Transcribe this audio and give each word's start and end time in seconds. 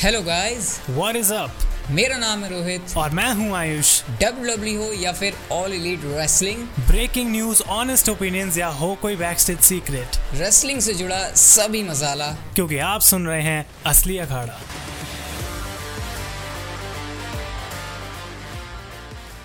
Hello 0.00 0.20
guys 0.22 0.80
What 0.90 1.16
is 1.16 1.30
up? 1.30 1.50
मेरा 1.90 2.16
नाम 2.16 2.44
है 2.44 2.50
रोहित। 2.50 2.96
और 2.96 3.10
मैं 3.10 3.32
हूँ 3.34 3.56
आयुष। 3.56 4.02
डब्ल्यू 4.10 4.82
हो 4.82 4.92
या 4.92 5.12
फिर 5.12 5.34
all 5.52 5.72
elite 5.72 6.00
wrestling 6.04 6.58
breaking 6.86 7.30
news 7.30 7.62
honest 7.62 8.08
opinions 8.08 8.58
या 8.58 8.66
हो 8.66 8.94
कोई 9.02 9.16
बैकस्टेज 9.16 9.60
सीक्रेट 9.60 10.16
रेसलिंग 10.34 10.80
से 10.80 10.94
जुड़ा 10.94 11.18
सभी 11.34 11.82
मसाला। 11.82 12.26
क्योंकि 12.26 12.78
आप 12.78 13.00
सुन 13.00 13.26
रहे 13.26 13.42
हैं 13.42 13.66
असली 13.86 14.18
अखाड़ा। 14.18 14.60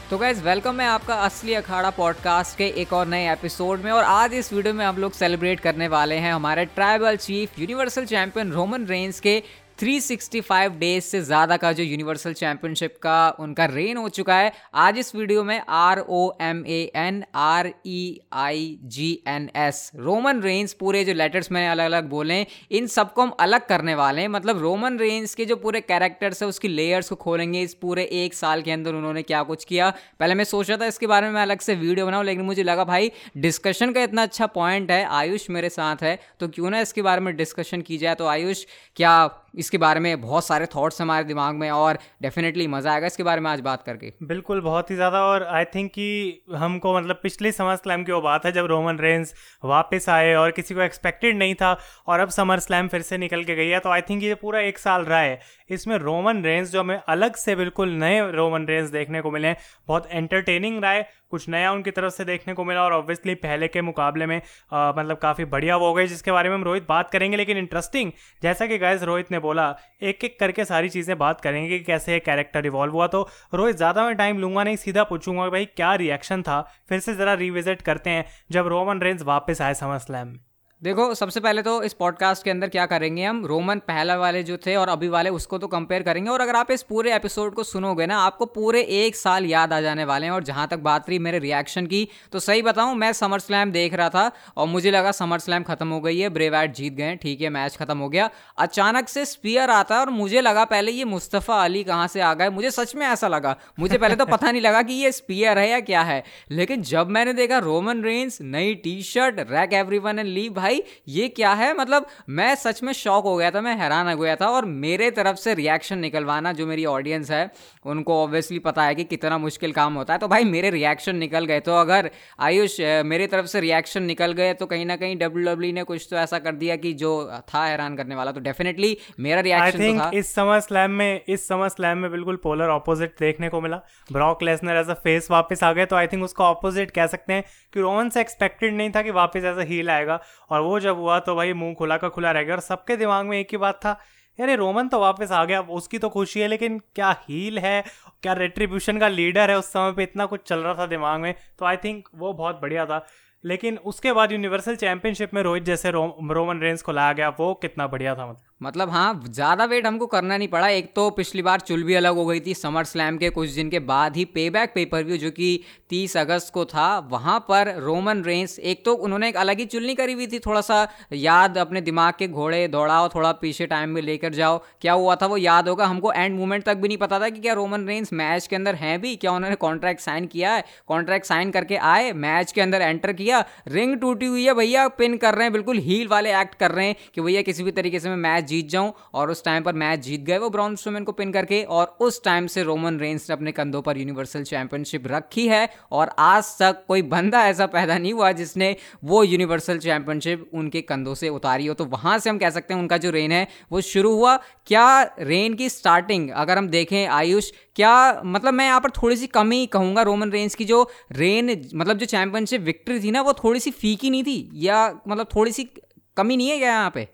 तो 0.10 0.18
गाइज़ 0.18 0.42
वेलकम 0.42 0.82
है 0.82 0.88
आपका 0.88 1.16
असली 1.16 1.54
अखाड़ा 1.54 1.90
पॉडकास्ट 1.90 2.58
के 2.58 2.68
एक 2.68 2.94
और 2.94 3.08
नए 3.08 3.32
एपिसोड 3.32 3.82
में। 3.82 3.92
और 3.92 4.04
आज 4.04 4.34
इस 4.34 4.54
वीडियो 4.54 4.74
में 4.74 4.86
हम 4.86 4.98
लोग 4.98 5.14
सेलिब्रेट 5.14 5.60
करने 5.60 5.88
वाले 5.88 6.16
हैं 6.16 6.34
हमारे 6.34 6.66
tribal 6.66 7.16
chief 7.18 7.60
universal 7.60 8.06
champion 8.06 8.52
Roman 8.52 8.86
Reigns 8.86 9.20
के 9.20 9.65
365 9.80 10.78
डेज़ 10.80 11.04
से 11.04 11.20
ज़्यादा 11.22 11.56
का 11.58 11.72
जो 11.74 11.84
यूनिवर्सल 11.84 12.34
चैंपियनशिप 12.34 12.96
का 13.04 13.30
उनका 13.40 13.66
रेन 13.66 13.98
हो 13.98 14.10
चुका 14.10 14.36
है। 14.36 14.52
आज 14.74 14.98
इस 14.98 15.14
वीडियो 15.16 15.44
में 15.44 15.62
R 15.70 16.00
O 16.00 16.32
M 16.42 16.64
A 16.66 16.80
N 16.96 17.24
R 17.36 17.72
E 17.86 18.20
I 18.34 18.78
G 18.86 19.12
N 19.28 19.50
S 19.56 19.92
Roman 19.98 20.42
Reigns 20.42 20.74
पूरे 20.74 21.04
जो 21.06 21.14
लेटर्स 21.14 21.52
मैंने 21.52 21.68
अलग 21.68 21.86
अलग 21.86 22.10
बोले, 22.10 22.40
इन 22.72 22.88
सबको 22.88 23.22
हम 23.22 23.34
अलग 23.40 23.66
करने 23.68 23.96
वाले 23.96 24.22
हैं। 24.22 24.28
मतलब 24.28 24.62
रोमन 24.62 24.98
रेंज 25.00 25.34
के 25.36 25.46
जो 25.46 25.56
पूरे 25.56 25.82
कैरेक्टर्स 25.82 26.42
है, 26.44 26.48
उसकी 26.48 26.68
लेयर्स 26.68 27.10
को 27.10 27.16
खोलेंगे। 27.18 27.62
इस 27.62 27.74
पूरे 27.76 28.04
एक 28.14 28.34
साल 28.34 28.62
के 28.62 28.72
अंदर 28.72 28.94
उन्होंने 28.94 29.24
क्या 29.24 29.44
कुछ 29.44 29.64
किया? 29.66 29.90
पहले 30.20 30.36
मैं 30.36 30.44
सोचा 30.46 30.78
था 30.78 30.86
इसके 30.86 31.08
बारे 31.08 31.28
में 31.28 31.34
मैं 31.34 31.42
अलग 31.42 31.60
से 31.60 31.76
वीडियो 31.76 32.06
बनाऊँ, 32.06 32.26
लेकिन 32.26 32.46
मुझे 32.46 32.64
लगा, 32.64 32.84
भाई 32.86 33.12
डिस्कशन 33.38 33.92
का 33.92 34.04
इतना 34.04 34.24
अच्छा 34.24 34.46
पॉइंट 34.48 34.92
है, 34.92 35.04
आयुष 35.06 35.50
मेरे 35.50 35.70
साथ 35.72 36.04
है 36.04 36.20
तो 36.40 36.48
क्यों 36.50 36.70
ना 36.70 36.80
इसके 36.80 37.02
बारे 37.02 37.22
में 37.22 37.36
डिस्कशन 37.36 37.82
की 37.82 37.98
जाए? 37.98 38.16
तो 38.16 38.26
आयुष, 38.28 38.66
क्या 38.96 39.26
इसके 39.56 39.78
बारे 39.78 40.00
में 40.00 40.22
बहुत 40.22 40.46
सारे 40.46 40.66
थॉट्स 40.66 41.02
हमारे 41.02 41.24
दिमाग 41.26 41.56
में 41.56 41.70
और 41.72 41.98
डेफिनेटली 42.22 42.68
मज़ा 42.68 42.92
आएगा 42.92 43.08
इसके 43.08 43.24
बारे 43.24 43.42
में 43.42 43.50
आज 43.52 43.60
बात 43.62 43.84
करके। 43.84 44.12
बिल्कुल, 44.24 44.62
बहुत 44.62 44.92
ही 44.92 44.96
ज़्यादा 44.96 45.24
और 45.24 45.44
आई 45.46 45.66
थिंक 45.66 45.92
कि 45.92 46.44
हमको 46.56 46.98
मतलब 46.98 47.20
पिछले 47.24 47.52
समर 47.52 47.76
स्लैम 47.76 48.04
की 48.04 48.12
वो 48.12 48.22
बात 48.22 48.46
है 48.46 48.52
जब 48.52 48.66
रोमन 48.66 49.00
रेंस 49.00 49.34
वापस 49.66 50.10
आए 50.10 50.34
और 50.36 50.52
किसी 50.52 50.76
को 50.76 50.82
एक्सपेक्टेड 50.82 51.38
नहीं 51.38 51.56
था 51.56 51.78
और 52.08 52.20
अब 52.20 52.30
समर 52.32 52.60
स्लैम 52.60 52.88
फिर 52.88 53.02
से 53.02 53.18
निकल 53.18 53.44
के 53.44 53.56
गई 53.56 53.68
है 53.68 53.80
तो 53.80 53.90
आई 53.90 54.02
थिंक 54.02 54.24
ये 54.24 54.36
पूरा 54.36 54.60
एक 54.62 54.78
साल 54.80 55.04
रहा 55.04 55.20
है। 55.20 55.40
इसमें 55.70 55.96
रोमन 55.98 56.42
रेंस 56.44 56.72
जो 56.72 56.80
हमें 56.80 57.00
अलग 57.08 57.36
से 57.36 57.56
बिल्कुल 57.56 57.90
नए 57.96 58.20
रोमन 58.32 58.66
रेंस 58.66 58.90
देखने 58.90 59.22
को 59.22 59.32
मिले 59.32 59.48
हैं 59.48 59.58
बहुत 59.88 60.08
एंटरटेनिंग 60.12 60.82
रहा 60.82 60.92
है 60.92 61.08
कुछ 61.32 61.48
नया 61.50 61.72
उनकी 61.72 61.92
तरफ़ 61.92 62.14
से 62.14 62.26
देखने 62.26 62.54
को 62.54 62.64
मिला 62.64 62.84
और 62.84 62.94
ऑब्वियसली 62.94 63.36
पहले 63.38 63.68
के 63.68 63.82
मुकाबले 63.82 64.26
में 64.26 64.36
आ, 64.72 64.92
मतलब 64.92 65.18
काफ़ी 65.18 65.46
बढ़िया 65.46 65.78
वो 65.78 65.94
गए 65.94 66.08
जिसके 66.08 66.32
बारे 66.32 66.50
में 66.50 66.56
हम 66.56 66.64
रोहित 66.64 66.86
बात 66.90 67.10
करेंगे 67.12 67.38
लेकिन 67.38 67.58
इंटरेस्टिंग 67.58 68.12
जैसा 68.42 68.68
कि 68.68 68.78
गैस 68.78 69.04
रोहित 69.04 69.32
ने 69.32 69.40
बोला 69.40 69.68
एक 70.04 70.24
एक 70.24 70.40
करके 70.40 70.66
सारी 70.66 70.90
चीज़ें 70.90 71.18
बात 71.18 71.42
करेंगे 71.42 71.68
कि 71.70 71.84
कैसे 71.84 72.14
ये 72.14 72.20
कैरेक्टर 72.22 72.66
इवॉल्व 72.66 72.94
हुआ 72.94 73.08
तो 73.10 73.28
रोहित 73.54 73.76
ज़्यादा 73.76 74.06
मैं 74.06 74.16
टाइम 74.16 74.40
लूँगा 74.40 74.64
नहीं 74.64 74.76
सीधा 74.78 75.04
पूछूँगा 75.06 75.50
भाई 75.50 75.66
क्या 75.76 75.94
रिएक्शन 75.98 76.42
था 76.42 76.62
फिर 76.90 77.00
से 77.00 77.14
ज़रा 77.14 77.34
रिविजिट 77.36 77.82
करते 77.82 78.10
हैं 78.10 78.26
जब 78.52 78.68
रोमन 78.68 79.02
रेंस 79.02 79.22
वापस 79.26 79.62
आए 79.62 79.74
समर 79.76 79.98
स्लैम 80.00 80.38
देखो, 80.86 81.14
सबसे 81.16 81.40
पहले 81.40 81.62
तो 81.62 81.72
इस 81.84 81.94
पॉडकास्ट 81.94 82.44
के 82.44 82.50
अंदर 82.52 82.70
क्या 82.70 82.86
करेंगे 82.86 83.24
हम? 83.24 83.46
रोमन 83.46 83.80
पहला 83.80 84.16
वाले 84.16 84.42
जो 84.44 84.58
थे 84.58 84.76
और 84.76 84.90
अभी 84.90 85.08
वाले, 85.08 85.30
उसको 85.30 85.58
तो 85.58 85.68
कंपेयर 85.68 86.04
करेंगे। 86.04 86.30
और 86.30 86.42
अगर 86.42 86.56
आप 86.56 86.72
इस 86.72 86.82
पूरे 86.82 87.14
एपिसोड 87.16 87.54
को 87.54 87.64
सुनोगे 87.64 88.06
ना, 88.06 88.18
आपको 88.18 88.46
पूरे 88.46 88.82
एक 88.82 89.16
साल 89.16 89.46
याद 89.46 89.74
आ 89.74 89.80
जाने 89.82 90.06
वाले 90.06 90.26
हैं। 90.26 90.34
और 90.34 90.44
जहाँ 90.44 90.68
तक 90.68 90.80
बात 90.80 91.10
रही 91.10 91.20
मेरे 91.20 91.40
रिएक्शन 91.40 91.86
की 91.86 92.08
तो 92.32 92.40
सही 92.40 92.62
बताऊँ, 92.62 92.96
मैं 92.96 93.12
समर 93.14 93.40
स्लैम 93.40 93.72
देख 93.72 93.94
रहा 93.94 94.10
था 94.10 94.32
और 94.58 94.68
मुझे 94.68 94.92
लगा 94.92 95.12
समर 95.12 95.40
स्लैम 95.40 95.64
खत्म 95.64 95.88
हो 95.88 96.00
गई 96.02 96.20
है 96.20 96.30
ब्रेवैट 96.30 96.74
जीत 96.74 96.94
गए 96.94 97.16
ठीक 97.16 97.42
है 97.42 97.50
मैच 97.50 97.78
खत्म 97.78 97.98
हो 97.98 98.10
गया। 98.10 98.30
अचानक 98.58 99.10
से 99.10 99.26
स्पीयर 99.26 99.70
आता 99.70 99.96
है 99.96 100.02
और 100.02 100.10
मुझे 100.10 100.42
लगा 100.42 100.66
पहले 100.66 100.92
ये 100.92 101.06
मुस्तफ़ा 101.06 101.64
अली 101.64 101.84
कहाँ 101.84 102.08
से 102.08 102.22
आ 102.22 102.34
गए? 102.34 102.50
मुझे 102.50 102.72
सच 102.72 102.96
में 102.96 103.06
ऐसा 103.08 103.28
लगा। 103.28 103.56
मुझे 103.80 103.98
पहले 103.98 104.16
तो 104.16 104.26
पता 104.26 104.52
नहीं 104.52 104.62
लगा 104.62 104.82
कि 104.82 104.94
ये 104.94 105.12
स्पीयर 105.12 105.60
है 105.60 105.70
या 105.70 105.80
क्या 105.82 106.02
है। 106.04 106.24
लेकिन 106.52 106.82
जब 106.84 107.10
मैंने 107.10 107.34
देखा 107.34 107.58
रोमन 107.62 108.04
रेंस 108.04 108.40
नई 108.44 108.74
T 108.76 109.02
shirt 109.04 109.40
wreck 109.52 109.74
everyone 110.00 110.20
and 110.20 110.28
leave 110.30 110.54
भाई 110.54 110.75
ये 111.08 111.28
क्या 111.30 111.54
है? 111.54 111.74
मतलब 111.76 112.06
मैं 112.30 112.54
सच 112.56 112.82
में 112.84 112.92
शॉक 112.94 113.24
हो 113.26 113.36
गया 113.38 113.52
था 113.52 113.62
मैं 113.62 113.76
हैरान 113.78 114.08
हो 114.08 114.18
गया 114.18 114.36
था 114.36 114.48
और 114.50 114.66
मेरे 114.66 115.10
तरफ़ 115.12 115.38
से 115.38 115.54
रिएक्शन 115.54 116.00
निकलवाना 116.00 116.54
जो 116.54 116.68
मेरी 116.68 116.86
ऑडियंस 116.88 117.32
है 117.32 117.50
उनको 117.86 118.22
ऑब्वियसली 118.24 118.60
पता 118.62 118.84
है 118.84 118.96
कि 118.96 119.04
कितना 119.06 119.38
मुश्किल 119.38 119.72
काम 119.74 119.94
होता 119.94 120.14
है। 120.14 120.20
तो 120.20 120.28
भाई 120.28 120.44
मेरे 120.46 120.70
रिएक्शन 120.70 121.16
निकल 121.16 121.46
गए। 121.46 121.60
तो 121.60 121.76
अगर 121.76 122.10
आयुष 122.42 122.80
मेरी 123.06 123.28
तरफ़ 123.28 123.46
से 123.46 123.60
रिएक्शन 123.62 124.04
निकल 124.04 124.34
गए 124.34 124.54
तो 124.54 124.66
कहीं 124.66 124.86
ना 124.86 124.96
कहीं 124.96 125.18
डब्ल्यू 125.18 125.46
डब्ल्यू 125.46 125.74
ने 125.74 125.84
कुछ 125.84 126.08
तो 126.10 126.18
ऐसा 126.18 126.40
कर 126.40 126.56
दिया 126.56 126.76
कि 126.76 126.94
जो 126.96 127.12
था 127.50 127.66
हैरान 127.66 127.96
करने 127.96 128.16
वाला। 128.16 128.32
तो 128.32 128.40
डेफिनेटली 128.42 128.98
मेरा 129.20 129.42
रिएक्शन 129.42 130.00
तो 130.00 130.18
इस 130.18 130.34
समर 130.36 130.60
स्लैम 130.60 130.92
में 130.92 131.22
इस 131.28 131.48
समर 131.48 131.70
स्लैम 131.70 131.98
में 131.98 132.10
बिल्कुल 132.12 132.36
पोलर 132.44 132.70
ऑपोजिट 132.70 133.16
देखने 133.20 133.50
को 133.50 133.62
मिला। 133.62 133.82
Brock 134.12 134.44
Lesnar 134.44 134.76
as 134.76 134.90
a 134.90 134.94
face 135.04 135.28
वापस 135.32 135.64
आ 135.64 135.72
गए 135.74 135.86
तो 135.86 135.96
आई 135.96 136.08
थिंक 136.08 136.24
उसका 136.24 136.44
ऑपोजिट 136.46 136.92
कह 136.92 137.08
सकते 137.08 137.34
हैं 137.34 137.44
कि 137.74 137.80
रोहन 137.80 138.10
से 138.10 138.22
एक्सपेक्टेड 138.22 138.76
नहीं 138.76 138.90
था 138.92 139.02
कि 139.02 139.12
वापस 139.12 139.44
एज 139.46 139.58
अ 139.58 139.68
हील 139.70 139.90
आएगा। 139.90 140.20
और 140.52 140.55
वो 140.62 140.80
जब 140.80 140.98
हुआ 140.98 141.20
तो 141.20 141.36
भाई 141.36 141.54
मुँह 141.54 141.74
खुला 141.74 141.98
का 141.98 142.10
खुला 142.10 142.32
रह 142.32 142.44
गया 142.44 142.56
और 142.56 142.62
सबके 142.62 142.98
दिमाग 142.98 143.26
में 143.26 143.40
एक 143.40 143.48
ही 143.52 143.58
बात 143.58 143.76
था 143.76 144.00
यार 144.40 144.50
रोमन 144.58 144.88
तो 144.88 145.00
वापस 145.00 145.32
आ 145.32 145.44
गया 145.46 145.62
उसकी 145.62 146.00
तो 146.00 146.10
खुशी 146.10 146.40
है 146.40 146.48
लेकिन 146.48 146.80
क्या 146.96 147.12
हील 147.30 147.60
है? 147.60 147.84
क्या 148.24 148.34
रेट्रीब्यूशन 148.34 148.98
का 149.00 149.08
लीडर 149.08 149.52
है? 149.52 149.58
उस 149.58 149.66
समय 149.66 149.92
पे 149.92 150.04
इतना 150.04 150.26
कुछ 150.26 150.42
चल 150.48 150.60
रहा 150.60 150.74
था 150.74 150.86
दिमाग 150.86 151.20
में 151.22 151.34
तो 151.60 151.66
आई 151.66 151.78
थिंक 151.78 152.10
वो 152.16 152.34
बहुत 152.34 152.60
बढ़िया 152.62 152.86
था। 152.86 153.06
लेकिन 153.44 153.78
उसके 153.78 154.14
बाद 154.14 154.32
यूनिवर्सल 154.32 154.76
चैंपियनशिप 154.76 155.34
में 155.34 155.42
रोहित 155.44 155.64
जैसे 155.64 155.92
रो, 155.92 156.18
रोमन 156.32 156.60
रेंस 156.60 156.82
को 156.82 156.92
लाया 156.92 157.14
गया 157.14 157.30
वो 157.30 157.54
कितना 157.54 157.88
बढ़िया 157.88 158.16
था 158.16 158.26
मतलब। 158.28 158.55
मतलब 158.62 158.90
हाँ 158.90 159.24
ज़्यादा 159.26 159.66
वेट 159.66 159.86
हमको 159.86 160.06
करना 160.08 160.36
नहीं 160.38 160.48
पड़ा। 160.48 160.68
एक 160.70 160.92
तो 160.96 161.10
पिछली 161.10 161.42
बार 161.42 161.60
चुल 161.60 161.84
भी 161.84 161.94
अलग 161.94 162.16
हो 162.16 162.26
गई 162.26 162.40
थी 162.40 162.54
समर 162.54 162.84
स्लैम 162.84 163.18
के 163.18 163.30
कुछ 163.30 163.50
दिन 163.50 163.70
के 163.70 163.80
बाद 163.82 164.16
ही 164.16 164.24
पे 164.26 164.50
बैक 164.50 164.72
पेपर 164.76 165.04
व्यू 165.04 165.18
जो 165.18 165.32
कि 165.32 165.60
30 165.90 166.16
अगस्त 166.18 166.54
को 166.54 166.64
था, 166.66 166.98
वहाँ 167.02 167.40
पर 167.50 167.74
रोमन 167.78 168.24
रेंस 168.24 168.58
एक 168.60 168.84
तो 168.86 168.94
उन्होंने 168.96 169.30
एक 169.30 169.38
अलग 169.38 169.60
ही 169.60 169.66
चुलनी 169.66 169.96
करी 169.96 170.14
हुई 170.14 170.28
थी 170.28 170.40
थोड़ा 170.40 170.62
सा 170.62 170.88
याद 171.14 171.58
अपने 171.58 171.82
दिमाग 171.82 172.14
के 172.20 172.28
घोड़े 172.28 172.68
दौड़ाओ, 172.68 173.10
थोड़ा 173.10 173.32
पीछे 173.34 173.66
टाइम 173.66 173.90
में 173.90 174.02
लेकर 174.02 174.34
जाओ। 174.34 174.58
क्या 174.82 174.94
हुआ 174.94 175.16
था, 175.16 175.26
वो 175.26 175.38
याद 175.38 175.70
होगा, 175.70 175.86
हमको 175.86 176.12
एंड 176.14 176.38
मोमेंट 176.38 176.64
तक 176.64 176.76
भी 176.76 176.88
नहीं 176.88 176.98
पता 176.98 177.20
था 177.20 177.30
कि 177.30 177.42
क्या 177.42 177.54
रोमन 177.54 177.86
रेंस 177.88 178.14
मैच 178.14 178.48
के 178.48 178.56
अंदर 178.56 178.76
हैं 178.76 179.00
भी, 179.02 179.16
क्या 179.16 179.32
उन्होंने 179.32 179.56
कॉन्ट्रैक्ट 179.58 180.02
साइन 180.02 180.26
किया 180.28 180.54
है। 180.54 180.64
कॉन्ट्रैक्ट 180.88 181.26
साइन 181.26 181.52
करके 181.52 181.76
आए 181.92 182.12
मैच 182.16 182.52
के 182.52 182.62
अंदर 182.62 182.82
एंटर 182.82 183.14
किया। 183.14 183.44
रिंग 183.68 183.98
टूटी 184.00 184.26
हुई 184.26 184.46
है, 184.46 184.54
भैया 184.54 184.88
पिन 184.98 185.18
कर 185.18 185.36
रहे 185.36 185.44
हैं, 185.44 185.54
बिल्कुल 185.54 185.78
हील 185.80 186.08
वाले 186.08 186.36
एक्ट 186.42 186.56
कर 186.56 186.72
रहे 186.72 186.88
हैं 186.88 186.96
कि 187.16 187.22
भैया, 187.22 187.42
किसी 187.42 187.64
भी 187.64 187.72
तरीके 187.74 188.00
से 188.00 188.10
मैं 188.10 188.18
मैच 188.18 188.44
जीत 188.46 188.70
जाऊँ, 188.70 188.94
और 189.14 189.32
उस 189.32 189.44
टाइम 189.44 189.64
पर 189.64 189.74
मैच 189.76 190.00
जीत 190.00 190.22
गए, 190.22 190.38
वो 190.38 190.50
ब्राउन 190.50 190.76
स्टोमैन 190.76 191.04
को 191.04 191.12
पिन 191.12 191.32
करके, 191.32 191.62
और 191.64 191.98
उस 192.02 192.24
टाइम 192.24 192.48
से 192.48 192.64
रोमन 192.64 193.00
रेंस 193.00 193.30
ने 193.30 193.34
अपने 193.34 193.52
कंधों 193.52 193.82
पर 193.82 193.98
यूनिवर्सल 193.98 194.44
चैंपियनशिप 194.44 195.08
रखी 195.08 195.48
है, 195.48 195.70
और 195.92 196.12
आज 196.20 196.56
तक 196.60 196.84
कोई 196.88 197.02
बंदा 197.04 197.46
ऐसा 197.48 197.66
पैदा 197.68 197.98
नहीं 197.98 198.14
हुआ 198.14 198.32
जिसने 198.34 198.76
वो 199.04 199.24
यूनिवर्सल 199.24 199.78
चैंपियनशिप 199.80 200.50
उनके 200.54 200.82
कंधों 200.84 201.14
से 201.16 201.30
उतारी 201.30 201.68
हो। 201.68 201.74
तो 201.74 201.86
वहाँ 201.88 202.18
से 202.20 202.30
हम 202.30 202.38
कह 202.38 202.50
सकते 202.50 202.74
हैं 202.74 202.82
उनका 202.82 202.98
जो 202.98 203.10
रेन 203.12 203.32
है, 203.32 203.48
वो 203.72 203.82
शुरू 203.84 204.14
हुआ। 204.14 204.36
क्या 204.68 205.02
रेन 205.20 205.54
की 205.54 205.70
स्टार्टिंग 205.70 206.30
अगर 206.32 206.58
हम 206.58 206.68
देखें 206.70 207.06
आयुष, 207.08 207.52
क्या 207.76 208.22
मतलब 208.26 208.54
मैं 208.54 208.66
यहाँ 208.66 208.80
पर 208.82 208.90
थोड़ी 208.92 209.16
सी 209.18 209.28
कमी 209.30 209.66
कहूँगा 209.68 210.02
रोमन 210.02 210.32
रेंस 210.32 210.56
की 210.56 210.66
जो 210.66 210.82
रेन 211.12 211.50
मतलब 211.76 211.98
जो 211.98 212.06
चैंपियनशिप 212.06 212.62
विक्ट्री 212.62 213.00
थी 213.00 213.12
ना, 213.12 213.22
वो 213.22 213.34
थोड़ी 213.34 213.60
सी 213.60 213.72
फीकी 213.72 214.10
नहीं 214.10 214.24
थी, 214.24 214.50
या 214.56 214.88
मतलब 215.08 215.28
थोड़ी 215.36 215.52
सी 215.52 215.70
कमी 216.18 216.38
नहीं 216.38 216.50
है 216.50 216.58
क्या 216.58 216.72
यहाँ 216.72 216.92
पे? 216.92 217.08